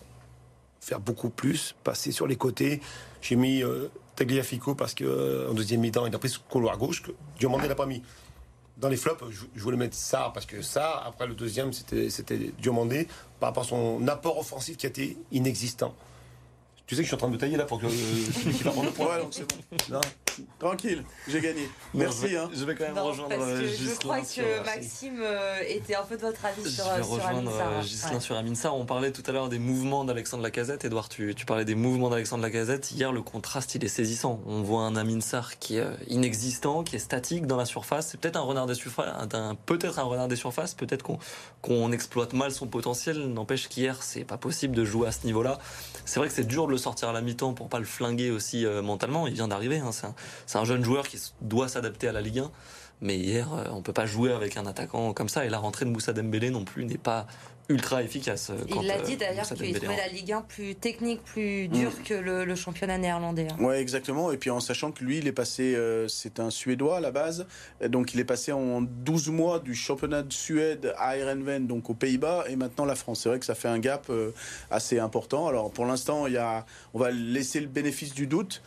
faire 0.81 0.99
beaucoup 0.99 1.29
plus, 1.29 1.75
passer 1.83 2.11
sur 2.11 2.27
les 2.27 2.35
côtés. 2.35 2.81
J'ai 3.21 3.35
mis 3.35 3.63
euh, 3.63 3.87
Tagliafico 4.19 4.75
parce 4.75 4.93
que 4.93 5.05
euh, 5.05 5.53
deuxième 5.53 5.79
mi-temps, 5.79 6.05
il 6.05 6.13
a 6.13 6.19
pris 6.19 6.29
ce 6.29 6.39
couloir 6.39 6.77
gauche 6.77 7.01
que 7.01 7.12
Diomandé 7.39 7.67
n'a 7.67 7.75
pas 7.75 7.86
mis. 7.86 8.03
Dans 8.77 8.89
les 8.89 8.97
flops, 8.97 9.23
je, 9.29 9.62
voulais 9.62 9.77
mettre 9.77 9.95
ça 9.95 10.32
parce 10.34 10.45
que 10.45 10.62
ça, 10.62 11.01
après 11.05 11.27
le 11.27 11.36
deuxième, 11.36 11.71
c'était 11.73 12.51
Diomandé 12.62 13.08
par 13.39 13.49
rapport 13.49 13.63
à 13.63 13.67
son 13.67 14.08
apport 14.08 14.38
offensif 14.38 14.77
qui 14.77 14.86
été 14.86 15.17
inexistant. 15.32 15.93
Tu 16.89 16.95
sais 16.95 17.02
que 17.02 17.06
je 17.06 17.10
suis 17.10 17.13
en 17.13 17.19
train 17.19 17.28
de 17.28 17.34
me 17.34 17.38
tailler 17.38 17.56
là 17.56 17.65
pour 17.65 17.80
que 17.80 17.86
euh, 17.86 17.89
celui 17.89 18.52
qui 18.52 18.63
va 18.63 18.71
prendre 18.71 18.88
le 18.88 18.91
point. 18.93 19.06
Ouais, 19.15 19.21
donc 19.21 19.28
c'est 19.32 19.47
bon. 19.47 19.78
Non. 19.91 20.02
Tranquille, 20.58 21.04
j'ai 21.28 21.41
gagné. 21.41 21.63
Non, 21.93 21.99
Merci. 21.99 22.21
je 22.23 22.28
vais, 22.28 22.38
hein. 22.38 22.49
je 22.54 22.63
vais 22.63 22.73
quand 22.73 22.86
même 22.86 22.95
Non, 22.95 23.04
rejoindre 23.08 23.36
parce 23.36 23.43
euh, 23.49 23.62
que 23.62 23.67
je 23.67 23.99
crois 23.99 24.23
sur- 24.23 24.43
que 24.43 24.65
Maxime 24.65 25.19
euh, 25.21 25.60
était 25.67 25.95
un 25.95 26.04
peu 26.04 26.15
de 26.15 26.21
votre 26.21 26.43
avis 26.45 26.62
Je 26.63 26.69
sur, 26.69 26.86
vais 26.86 27.04
sur 27.04 27.12
rejoindre 27.12 27.52
Ghislain 27.84 28.13
Ouais. 28.13 28.19
sur 28.21 28.36
Aminsar. 28.38 28.75
On 28.75 28.86
parlait 28.86 29.12
tout 29.12 29.21
à 29.28 29.32
l'heure 29.34 29.49
des 29.49 29.60
mouvements 29.60 30.06
d'Alexandre 30.06 30.41
Lacazette. 30.41 30.86
Edouard, 30.86 31.10
tu, 31.10 31.36
tu 31.36 31.45
parlais 31.45 31.65
des 31.65 31.75
mouvements 31.75 32.10
d'Alexandre 32.10 32.41
Lacazette. 32.41 32.89
Hier, 32.91 33.12
le 33.12 33.21
contraste, 33.21 33.75
il 33.75 33.84
est 33.84 33.89
saisissant. 33.89 34.39
On 34.47 34.62
voit 34.63 34.84
un 34.84 34.95
Aminsar 34.95 35.60
qui 35.60 35.75
est 35.78 35.86
inexistant, 36.08 36.84
qui 36.84 36.95
est 36.95 36.99
statique 36.99 37.45
dans 37.45 37.58
la 37.58 37.65
surface. 37.65 38.08
C'est 38.12 38.19
peut-être 38.19 38.38
un 38.38 38.41
renard 38.41 38.65
des 38.65 38.75
surfaces, 38.75 39.13
peut-être 39.65 39.99
un 39.99 40.04
renard 40.04 40.28
des 40.30 40.36
surfaces. 40.38 40.73
Peut-être 40.73 41.04
qu'on 41.04 41.19
qu'on 41.62 41.91
exploite 41.91 42.32
mal 42.34 42.52
son 42.54 42.67
potentiel. 42.67 43.17
N'empêche 43.28 43.67
qu'hier, 43.67 44.02
c'est 44.02 44.23
pas 44.23 44.38
possible 44.38 44.73
de 44.75 44.86
jouer 44.86 45.08
à 45.10 45.12
ce 45.12 45.25
niveau-là. 45.25 45.60
C'est 46.06 46.19
vrai 46.19 46.30
que 46.30 46.34
c'est 46.34 46.47
dur 46.47 46.65
de 46.65 46.71
le 46.71 46.78
sortir 46.79 47.09
à 47.09 47.13
la 47.13 47.21
mi-temps 47.21 47.53
pour 47.53 47.69
pas 47.69 47.79
le 47.79 47.85
flinguer 47.85 48.31
aussi 48.31 48.65
euh, 48.65 48.81
mentalement. 48.81 49.27
Il 49.27 49.33
vient 49.33 49.47
d'arriver. 49.47 49.77
hein. 49.79 49.91
C'est 49.91 50.57
un, 50.57 50.61
un 50.61 50.65
jeune 50.65 50.83
joueur 50.83 51.07
qui 51.07 51.19
doit 51.41 51.67
s'adapter 51.67 52.07
à 52.07 52.11
la 52.11 52.21
Ligue 52.21 52.39
1. 52.39 52.51
Mais 53.01 53.17
hier, 53.17 53.47
on 53.71 53.81
peut 53.81 53.93
pas 53.93 54.05
jouer 54.05 54.33
avec 54.33 54.57
un 54.57 54.65
attaquant 54.65 55.13
comme 55.13 55.29
ça. 55.29 55.45
Et 55.45 55.49
la 55.49 55.59
rentrée 55.59 55.85
de 55.85 55.89
Moussa 55.89 56.11
Dembélé 56.11 56.49
non 56.49 56.65
plus 56.65 56.83
n'est 56.85 56.97
pas 56.97 57.27
ultra 57.69 58.01
efficace. 58.01 58.49
Euh, 58.49 58.58
il 58.67 58.88
l'a 58.88 58.99
dit 58.99 59.13
euh, 59.13 59.17
d'ailleurs 59.17 59.47
qu'il 59.47 59.73
trouvait 59.75 59.95
la 59.95 60.08
Ligue 60.08 60.34
1 60.34 60.41
plus 60.41 60.75
technique, 60.75 61.23
plus 61.23 61.67
dure 61.67 61.91
mm. 61.91 62.03
que 62.03 62.13
le, 62.15 62.55
championnat 62.55 62.97
néerlandais. 62.97 63.47
Hein. 63.51 63.63
Ouais, 63.63 63.79
exactement. 63.79 64.32
Et 64.32 64.38
puis 64.38 64.49
en 64.49 64.60
sachant 64.60 64.91
que 64.91 65.03
lui, 65.03 65.19
il 65.19 65.27
est 65.27 65.32
passé, 65.32 65.75
euh, 65.75 66.08
c'est 66.08 66.39
un 66.39 66.49
Suédois 66.49 66.97
à 66.97 66.99
la 66.99 67.12
base, 67.12 67.45
donc 67.88 68.13
il 68.13 68.19
est 68.19 68.25
passé 68.25 68.51
en 68.51 68.82
12 68.82 69.29
mois 69.29 69.60
du 69.60 69.75
championnat 69.75 70.23
de 70.23 70.34
Suède 70.34 70.93
à 70.97 71.15
Erenven, 71.15 71.67
donc 71.67 71.89
aux 71.89 71.93
Pays-Bas, 71.93 72.45
et 72.49 72.55
maintenant 72.55 72.86
la 72.86 72.95
France. 72.95 73.21
C'est 73.21 73.29
vrai 73.29 73.39
que 73.39 73.45
ça 73.45 73.55
fait 73.55 73.67
un 73.67 73.79
gap 73.79 74.12
assez 74.71 74.99
important. 74.99 75.47
Alors 75.47 75.71
pour 75.71 75.86
l'instant, 75.86 76.27
il 76.27 76.34
y 76.34 76.38
a, 76.38 76.65
on 76.93 76.99
va 76.99 77.12
laisser 77.12 77.60
le 77.60 77.67
bénéfice 77.67 78.13
du 78.13 78.25
doute. 78.25 78.62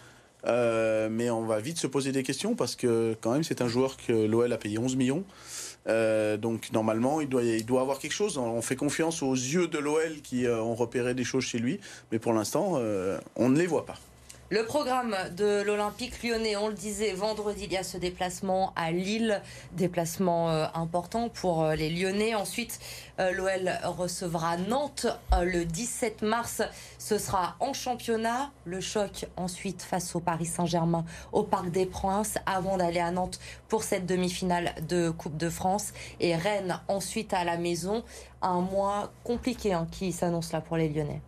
mais 0.47 1.29
on 1.31 1.45
va 1.45 1.59
vite 1.59 1.79
se 1.79 1.89
poser 1.89 2.13
des 2.13 2.23
questions 2.23 2.55
parce 2.55 2.77
que 2.77 3.17
quand 3.21 3.33
même 3.33 3.45
c'est 3.45 3.63
un 3.63 3.69
joueur 3.69 3.97
que 3.97 4.13
l'OL 4.13 4.53
a 4.53 4.59
payé 4.59 4.79
11 4.79 4.97
millions. 4.97 5.25
Euh, 5.89 6.37
donc 6.37 6.71
normalement, 6.73 7.21
il 7.21 7.29
doit, 7.29 7.43
il 7.43 7.65
avoir 7.77 7.99
quelque 7.99 8.13
chose. 8.13 8.39
On 8.39 8.63
fait 8.63 8.77
confiance 8.77 9.23
aux 9.23 9.35
yeux 9.35 9.69
de 9.69 9.79
l'OL 9.79 10.21
qui 10.23 10.47
euh, 10.47 10.61
ont 10.61 10.75
repéré 10.75 11.15
des 11.15 11.25
choses 11.25 11.45
chez 11.45 11.59
lui, 11.59 11.81
mais 12.11 12.19
pour 12.19 12.33
l'instant, 12.33 12.75
euh, 12.77 13.19
on 13.37 13.49
ne 13.49 13.59
les 13.59 13.67
voit 13.67 13.87
pas. 13.87 13.99
Le 14.53 14.67
programme 14.67 15.17
de 15.35 15.63
l'Olympique 15.63 16.23
lyonnais, 16.23 16.57
on 16.57 16.69
le 16.69 16.75
disait, 16.75 17.15
vendredi, 17.15 17.65
il 17.65 17.73
y 17.73 17.79
a 17.79 17.83
ce 17.83 17.97
déplacement 17.97 18.75
à 18.77 18.91
Lille, 18.91 19.41
déplacement 19.73 20.51
euh, 20.51 20.67
important 20.75 21.31
pour 21.31 21.63
euh, 21.63 21.75
les 21.75 21.89
Lyonnais. 21.89 22.35
Ensuite, 22.35 22.79
euh, 23.19 23.33
l'OL 23.33 23.73
recevra 23.83 24.59
Nantes 24.59 25.07
le 25.41 25.65
17 25.65 26.21
mars. 26.21 26.61
Ce 26.99 27.17
sera 27.17 27.57
en 27.61 27.73
championnat. 27.73 28.51
Le 28.67 28.83
choc 28.83 29.25
ensuite 29.39 29.81
face 29.81 30.15
au 30.15 30.21
Paris 30.21 30.45
Saint-Germain 30.45 31.07
au 31.33 31.45
Parc 31.45 31.71
des 31.71 31.87
Princes 31.87 32.35
avant 32.45 32.77
d'aller 32.77 33.01
à 33.01 33.11
Nantes 33.11 33.41
pour 33.69 33.83
cette 33.85 34.05
demi-finale 34.05 34.75
de 34.87 35.09
Coupe 35.09 35.39
de 35.39 35.49
France. 35.49 35.95
Et 36.21 36.37
Rennes 36.37 36.79
ensuite 36.89 37.33
à 37.33 37.45
la 37.45 37.57
maison. 37.57 38.05
Un 38.43 38.61
mois 38.61 39.15
compliqué 39.25 39.73
hein, 39.73 39.87
qui 39.91 40.13
s'annonce 40.13 40.53
là 40.53 40.61
pour 40.61 40.77
les 40.77 40.91
Lyonnais. 40.91 41.23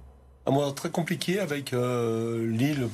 Un 0.44 0.50
mois 0.50 0.70
très 0.72 0.90
compliqué 0.90 1.40
avec 1.40 1.70
Lille 1.72 2.90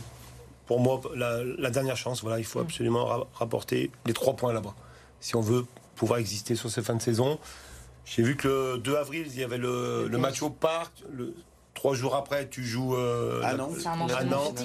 pour 0.71 0.79
moi, 0.79 1.01
la, 1.17 1.71
dernière 1.71 1.97
chance. 1.97 2.23
Voilà, 2.23 2.39
il 2.39 2.45
faut 2.45 2.61
mm. 2.61 2.63
absolument 2.63 3.27
rapporter 3.35 3.91
les 4.07 4.13
trois 4.13 4.37
points 4.37 4.53
là-bas. 4.53 4.77
Si 5.19 5.35
on 5.35 5.41
veut 5.41 5.67
pouvoir 5.97 6.21
exister 6.21 6.55
sur 6.55 6.71
ces 6.71 6.81
fins 6.81 6.95
de 6.95 7.03
saison. 7.03 7.41
J'ai 8.05 8.23
vu 8.23 8.37
que 8.37 8.75
le 8.75 8.79
2 8.79 8.95
avril, 8.95 9.27
il 9.27 9.41
y 9.41 9.43
avait 9.43 9.59
le, 9.59 10.09
match 10.13 10.43
au 10.43 10.49
parc. 10.49 10.93
Le, 11.13 11.35
trois 11.75 11.95
jours 11.95 12.15
après, 12.15 12.49
tu 12.49 12.63
joues 12.63 12.95
euh, 12.95 13.43
à 13.43 13.55
Nantes. 13.55 13.79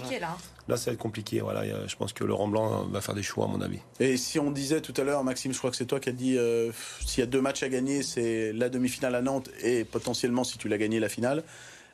C'est 0.07 0.19
là. 0.19 0.37
Là, 0.67 0.77
ça 0.77 0.91
va 0.91 0.93
être 0.93 0.99
compliqué. 0.99 1.41
Voilà, 1.41 1.87
je 1.87 1.95
pense 1.95 2.13
que 2.13 2.23
Laurent 2.23 2.49
Blanc 2.49 2.85
va 2.85 3.01
faire 3.01 3.15
des 3.15 3.23
choix, 3.23 3.45
à 3.45 3.47
mon 3.47 3.61
avis. 3.61 3.79
Et 3.99 4.15
si 4.17 4.37
on 4.37 4.51
disait 4.51 4.81
tout 4.81 4.93
à 4.97 5.03
l'heure, 5.03 5.23
Maxime, 5.23 5.53
je 5.53 5.57
crois 5.57 5.71
que 5.71 5.75
c'est 5.75 5.87
toi 5.87 5.99
qui 5.99 6.09
as 6.09 6.11
dit 6.11 6.37
euh, 6.37 6.71
s'il 7.03 7.21
y 7.21 7.23
a 7.23 7.27
deux 7.27 7.41
matchs 7.41 7.63
à 7.63 7.69
gagner, 7.69 8.03
c'est 8.03 8.53
la 8.53 8.69
demi-finale 8.69 9.15
à 9.15 9.23
Nantes 9.23 9.49
et 9.63 9.85
potentiellement, 9.85 10.43
si 10.43 10.59
tu 10.59 10.69
l'as 10.69 10.77
gagné, 10.77 10.99
la 10.99 11.09
finale. 11.09 11.43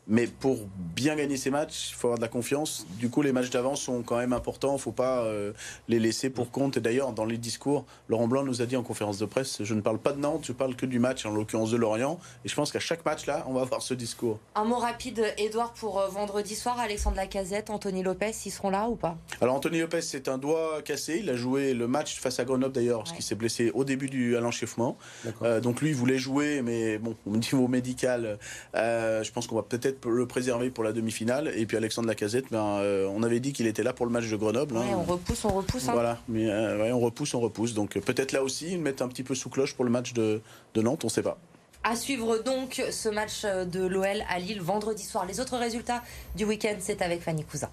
Mais 0.07 0.27
pour 0.27 0.57
bien 0.95 1.15
gagner 1.15 1.37
ces 1.37 1.51
matchs, 1.51 1.91
il 1.91 1.95
faut 1.95 2.07
avoir 2.07 2.17
de 2.17 2.23
la 2.23 2.27
confiance. 2.27 2.85
Du 2.99 3.09
coup, 3.09 3.21
les 3.21 3.31
matchs 3.31 3.49
d'avance 3.49 3.81
sont 3.81 4.01
quand 4.01 4.17
même 4.17 4.33
importants. 4.33 4.71
Il 4.71 4.75
ne 4.75 4.79
faut 4.79 4.91
pas 4.91 5.23
euh, 5.23 5.53
les 5.87 5.99
laisser 5.99 6.29
pour 6.29 6.51
compte. 6.51 6.77
Et 6.77 6.81
d'ailleurs, 6.81 7.13
dans 7.13 7.25
les 7.25 7.37
discours, 7.37 7.85
Laurent 8.09 8.27
Blanc 8.27 8.43
nous 8.43 8.61
a 8.61 8.65
dit 8.65 8.75
en 8.75 8.83
conférence 8.83 9.19
de 9.19 9.25
presse 9.25 9.61
je 9.63 9.73
ne 9.73 9.81
parle 9.81 9.99
pas 9.99 10.11
de 10.11 10.19
Nantes, 10.19 10.45
je 10.45 10.53
parle 10.53 10.75
que 10.75 10.85
du 10.85 10.99
match, 10.99 11.25
en 11.25 11.31
l'occurrence 11.31 11.71
de 11.71 11.77
Lorient. 11.77 12.19
Et 12.45 12.49
je 12.49 12.55
pense 12.55 12.71
qu'à 12.71 12.79
chaque 12.79 13.05
match, 13.05 13.25
là, 13.25 13.45
on 13.47 13.53
va 13.53 13.61
avoir 13.61 13.81
ce 13.81 13.93
discours. 13.93 14.39
Un 14.55 14.63
mot 14.63 14.77
rapide, 14.77 15.23
Edouard, 15.37 15.73
pour 15.73 15.99
euh, 15.99 16.07
vendredi 16.07 16.55
soir. 16.55 16.79
Alexandre 16.79 17.17
Lacazette, 17.17 17.69
Anthony 17.69 18.03
Lopez, 18.03 18.31
ils 18.45 18.51
seront 18.51 18.69
là 18.69 18.89
ou 18.89 18.95
pas? 18.95 19.17
Alors, 19.39 19.55
Anthony 19.55 19.79
Lopez, 19.79 20.01
c'est 20.01 20.27
un 20.27 20.37
doigt 20.37 20.81
cassé. 20.83 21.19
Il 21.21 21.29
a 21.29 21.35
joué 21.35 21.73
le 21.73 21.87
match 21.87 22.19
face 22.19 22.39
à 22.39 22.45
Grenoble 22.45 22.73
d'ailleurs, 22.73 22.99
parce 22.99 23.11
qu'il 23.11 23.23
s'est 23.23 23.35
blessé 23.35 23.71
au 23.73 23.83
début 23.83 24.09
du, 24.09 24.35
à 24.35 24.39
l'enchauffement. 24.39 24.97
Euh, 25.43 25.61
donc, 25.61 25.81
lui, 25.81 25.89
il 25.89 25.95
voulait 25.95 26.17
jouer, 26.17 26.61
mais 26.61 26.97
bon, 26.97 27.15
au 27.25 27.37
niveau 27.37 27.67
médical, 27.67 28.39
je 28.73 29.31
pense 29.31 29.47
qu'on 29.47 29.55
va 29.55 29.63
peut-être 29.63 29.90
le 30.05 30.25
préserver 30.25 30.69
pour 30.69 30.83
la 30.83 30.91
demi-finale. 30.91 31.51
Et 31.55 31.65
puis 31.65 31.77
Alexandre 31.77 32.07
Lacazette, 32.07 32.45
ben, 32.51 32.79
euh, 32.79 33.07
on 33.13 33.23
avait 33.23 33.39
dit 33.39 33.53
qu'il 33.53 33.67
était 33.67 33.83
là 33.83 33.93
pour 33.93 34.05
le 34.05 34.11
match 34.11 34.29
de 34.29 34.35
Grenoble. 34.35 34.77
Hein. 34.77 34.85
on 34.95 35.03
repousse, 35.03 35.45
on 35.45 35.49
repousse. 35.49 35.87
Hein. 35.87 35.93
Voilà, 35.93 36.19
mais 36.27 36.49
euh, 36.49 36.93
on 36.93 36.99
repousse, 36.99 37.33
on 37.33 37.39
repousse. 37.39 37.73
Donc 37.73 37.97
euh, 37.97 38.01
peut-être 38.01 38.31
là 38.31 38.43
aussi, 38.43 38.73
ils 38.73 38.79
mettent 38.79 39.01
un 39.01 39.07
petit 39.07 39.23
peu 39.23 39.35
sous 39.35 39.49
cloche 39.49 39.73
pour 39.73 39.85
le 39.85 39.91
match 39.91 40.13
de, 40.13 40.41
de 40.73 40.81
Nantes, 40.81 41.03
on 41.03 41.07
ne 41.07 41.11
sait 41.11 41.23
pas. 41.23 41.37
À 41.83 41.95
suivre 41.95 42.37
donc 42.43 42.81
ce 42.91 43.09
match 43.09 43.43
de 43.43 43.85
l'OL 43.85 44.23
à 44.29 44.37
Lille 44.37 44.61
vendredi 44.61 45.03
soir. 45.03 45.25
Les 45.25 45.39
autres 45.39 45.57
résultats 45.57 46.03
du 46.35 46.45
week-end, 46.45 46.75
c'est 46.79 47.01
avec 47.01 47.21
Fanny 47.21 47.43
Cousin. 47.43 47.69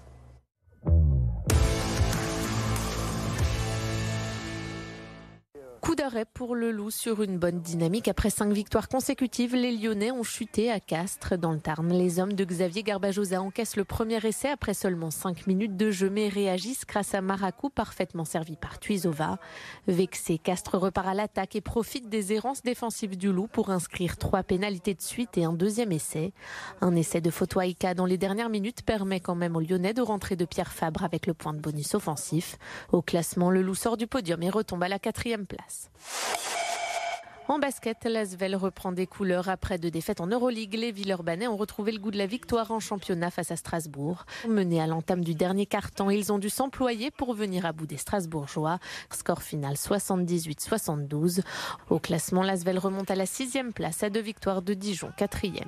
Pour 6.33 6.55
le 6.55 6.71
loup 6.71 6.89
sur 6.89 7.21
une 7.21 7.37
bonne 7.37 7.61
dynamique. 7.61 8.07
Après 8.07 8.31
cinq 8.31 8.51
victoires 8.51 8.89
consécutives, 8.89 9.55
les 9.55 9.71
Lyonnais 9.71 10.11
ont 10.11 10.23
chuté 10.23 10.71
à 10.71 10.79
Castres 10.79 11.37
dans 11.37 11.51
le 11.51 11.59
Tarn. 11.59 11.87
Les 11.93 12.19
hommes 12.19 12.33
de 12.33 12.43
Xavier 12.43 12.81
Garbajosa 12.81 13.39
encaissent 13.39 13.75
le 13.75 13.83
premier 13.83 14.17
essai 14.25 14.49
après 14.49 14.73
seulement 14.73 15.11
cinq 15.11 15.45
minutes 15.45 15.77
de 15.77 15.91
jeu, 15.91 16.09
mais 16.09 16.27
réagissent 16.27 16.85
grâce 16.87 17.13
à 17.13 17.21
Maracou, 17.21 17.69
parfaitement 17.69 18.25
servi 18.25 18.55
par 18.55 18.79
Tuizova. 18.79 19.37
Vexé, 19.87 20.39
Castres 20.39 20.79
repart 20.79 21.09
à 21.09 21.13
l'attaque 21.13 21.55
et 21.55 21.61
profite 21.61 22.09
des 22.09 22.33
errances 22.33 22.63
défensives 22.63 23.15
du 23.15 23.31
loup 23.31 23.47
pour 23.47 23.69
inscrire 23.69 24.17
trois 24.17 24.41
pénalités 24.41 24.95
de 24.95 25.01
suite 25.01 25.37
et 25.37 25.43
un 25.43 25.53
deuxième 25.53 25.91
essai. 25.91 26.33
Un 26.81 26.95
essai 26.95 27.21
de 27.21 27.29
photo 27.29 27.59
Aïka 27.59 27.93
dans 27.93 28.05
les 28.05 28.17
dernières 28.17 28.49
minutes 28.49 28.81
permet 28.81 29.19
quand 29.19 29.35
même 29.35 29.55
aux 29.55 29.61
Lyonnais 29.61 29.93
de 29.93 30.01
rentrer 30.01 30.35
de 30.35 30.45
Pierre 30.45 30.71
Fabre 30.71 31.03
avec 31.03 31.27
le 31.27 31.35
point 31.35 31.53
de 31.53 31.59
bonus 31.59 31.93
offensif. 31.93 32.57
Au 32.91 33.03
classement, 33.03 33.51
le 33.51 33.61
loup 33.61 33.75
sort 33.75 33.95
du 33.95 34.07
podium 34.07 34.41
et 34.41 34.49
retombe 34.49 34.81
à 34.81 34.87
la 34.87 34.97
quatrième 34.97 35.45
place. 35.45 35.91
En 37.49 37.57
basket, 37.57 38.05
l'Asvel 38.05 38.55
reprend 38.55 38.91
des 38.91 39.07
couleurs 39.07 39.49
après 39.49 39.79
deux 39.79 39.89
défaites 39.89 40.21
en 40.21 40.27
Euroleague. 40.27 40.75
Les 40.75 40.91
Villeurbanais 40.91 41.47
ont 41.47 41.57
retrouvé 41.57 41.91
le 41.91 41.97
goût 41.97 42.11
de 42.11 42.17
la 42.17 42.27
victoire 42.27 42.69
en 42.69 42.79
championnat 42.79 43.31
face 43.31 43.49
à 43.49 43.55
Strasbourg. 43.55 44.27
Menés 44.47 44.79
à 44.79 44.85
l'entame 44.85 45.23
du 45.23 45.33
dernier 45.33 45.65
quart-temps, 45.65 46.11
ils 46.11 46.31
ont 46.31 46.37
dû 46.37 46.51
s'employer 46.51 47.09
pour 47.09 47.33
venir 47.33 47.65
à 47.65 47.71
bout 47.71 47.87
des 47.87 47.97
Strasbourgeois. 47.97 48.77
Score 49.11 49.41
final 49.41 49.73
78-72. 49.73 51.41
Au 51.89 51.97
classement, 51.97 52.43
l'Asvel 52.43 52.77
remonte 52.77 53.09
à 53.09 53.15
la 53.15 53.25
sixième 53.25 53.73
place 53.73 54.03
à 54.03 54.11
deux 54.11 54.21
victoires 54.21 54.61
de 54.61 54.75
Dijon, 54.75 55.09
quatrième. 55.17 55.65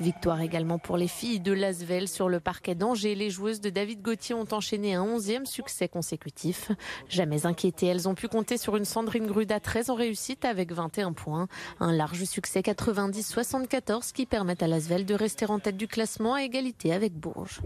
Victoire 0.00 0.40
également 0.40 0.78
pour 0.78 0.96
les 0.96 1.08
filles 1.08 1.40
de 1.40 1.52
Lasvel 1.52 2.06
sur 2.06 2.28
le 2.28 2.38
parquet 2.38 2.76
d'Angers. 2.76 3.16
Les 3.16 3.30
joueuses 3.30 3.60
de 3.60 3.68
David 3.68 4.00
Gauthier 4.00 4.34
ont 4.34 4.46
enchaîné 4.52 4.94
un 4.94 5.02
onzième 5.02 5.44
succès 5.44 5.88
consécutif. 5.88 6.70
Jamais 7.08 7.46
inquiétées, 7.46 7.86
elles 7.86 8.08
ont 8.08 8.14
pu 8.14 8.28
compter 8.28 8.58
sur 8.58 8.76
une 8.76 8.84
Sandrine 8.84 9.26
Gruda 9.26 9.58
très 9.58 9.90
en 9.90 9.94
réussite 9.94 10.44
avec 10.44 10.72
21 10.72 11.12
points. 11.12 11.48
Un 11.80 11.92
large 11.92 12.24
succès 12.24 12.60
90-74 12.60 14.12
qui 14.12 14.24
permet 14.24 14.62
à 14.62 14.68
Lasvel 14.68 15.04
de 15.04 15.14
rester 15.14 15.46
en 15.46 15.58
tête 15.58 15.76
du 15.76 15.88
classement 15.88 16.34
à 16.34 16.42
égalité 16.42 16.92
avec 16.92 17.14
Bourges. 17.14 17.60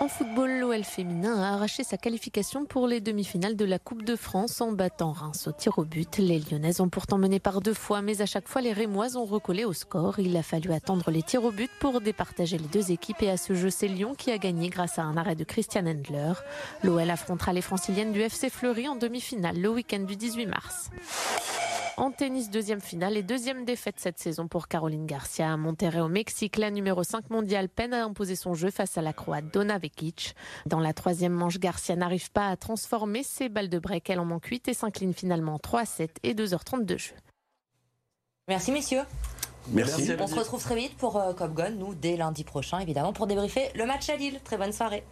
En 0.00 0.08
football, 0.08 0.58
l'OL 0.58 0.82
féminin 0.82 1.40
a 1.40 1.54
arraché 1.54 1.84
sa 1.84 1.96
qualification 1.96 2.64
pour 2.64 2.88
les 2.88 3.00
demi-finales 3.00 3.56
de 3.56 3.64
la 3.64 3.78
Coupe 3.78 4.04
de 4.04 4.16
France 4.16 4.60
en 4.60 4.72
battant 4.72 5.12
Reims 5.12 5.46
au 5.46 5.52
tir 5.52 5.78
au 5.78 5.84
but. 5.84 6.18
Les 6.18 6.40
Lyonnaises 6.40 6.80
ont 6.80 6.88
pourtant 6.88 7.18
mené 7.18 7.38
par 7.38 7.60
deux 7.60 7.74
fois, 7.74 8.02
mais 8.02 8.20
à 8.20 8.26
chaque 8.26 8.48
fois 8.48 8.62
les 8.62 8.72
Rémoises 8.72 9.16
ont 9.16 9.24
recollé 9.24 9.64
au 9.64 9.72
score. 9.72 10.18
Il 10.18 10.36
a 10.36 10.42
fallu 10.42 10.72
attendre 10.72 11.10
les 11.10 11.22
tirs 11.22 11.44
au 11.44 11.52
but 11.52 11.70
pour 11.78 12.00
départager 12.00 12.58
les 12.58 12.66
deux 12.68 12.90
équipes 12.90 13.22
et 13.22 13.30
à 13.30 13.36
ce 13.36 13.54
jeu, 13.54 13.70
c'est 13.70 13.88
Lyon 13.88 14.14
qui 14.16 14.32
a 14.32 14.38
gagné 14.38 14.70
grâce 14.70 14.98
à 14.98 15.02
un 15.02 15.16
arrêt 15.16 15.36
de 15.36 15.44
Christian 15.44 15.86
Endler. 15.86 16.32
L'OL 16.82 17.08
affrontera 17.08 17.52
les 17.52 17.62
franciliennes 17.62 18.12
du 18.12 18.20
FC 18.20 18.50
Fleury 18.50 18.88
en 18.88 18.96
demi-finale 18.96 19.60
le 19.60 19.68
week-end 19.68 20.00
du 20.00 20.16
18 20.16 20.46
mars. 20.46 20.90
En 21.98 22.10
tennis, 22.10 22.50
deuxième 22.50 22.80
finale 22.80 23.16
et 23.18 23.22
deuxième 23.22 23.64
défaite 23.64 23.96
cette 23.98 24.18
saison 24.18 24.48
pour 24.48 24.68
Caroline 24.68 25.04
Garcia. 25.04 25.52
À 25.52 25.56
Monterrey 25.56 26.00
au 26.00 26.08
Mexique, 26.08 26.56
la 26.56 26.70
numéro 26.70 27.04
5 27.04 27.28
mondiale 27.28 27.68
peine 27.68 27.92
à 27.92 28.04
imposer 28.04 28.34
son 28.34 28.54
jeu 28.54 28.70
face 28.70 28.96
à 28.96 29.02
la 29.02 29.12
Croate 29.12 29.52
Donna 29.52 29.78
Vekic. 29.78 30.34
Dans 30.64 30.80
la 30.80 30.94
troisième 30.94 31.32
manche, 31.32 31.58
Garcia 31.58 31.94
n'arrive 31.94 32.32
pas 32.32 32.48
à 32.48 32.56
transformer 32.56 33.22
ses 33.22 33.50
balles 33.50 33.68
de 33.68 33.78
break. 33.78 34.08
Elle 34.08 34.20
en 34.20 34.24
manque 34.24 34.46
8 34.46 34.68
et 34.68 34.74
s'incline 34.74 35.12
finalement 35.12 35.58
3-7 35.58 36.08
et 36.22 36.34
2h30 36.34 36.86
de 36.86 36.96
jeu. 36.96 37.14
Merci 38.48 38.72
messieurs. 38.72 39.02
Merci. 39.68 40.10
On 40.18 40.26
se 40.26 40.34
retrouve 40.34 40.62
très 40.62 40.76
vite 40.76 40.96
pour 40.96 41.16
euh, 41.18 41.34
Cop 41.34 41.54
Gun, 41.54 41.70
nous, 41.70 41.94
dès 41.94 42.16
lundi 42.16 42.42
prochain, 42.42 42.78
évidemment, 42.80 43.12
pour 43.12 43.26
débriefer 43.26 43.70
le 43.74 43.86
match 43.86 44.08
à 44.08 44.16
Lille. 44.16 44.40
Très 44.44 44.56
bonne 44.56 44.72
soirée. 44.72 45.04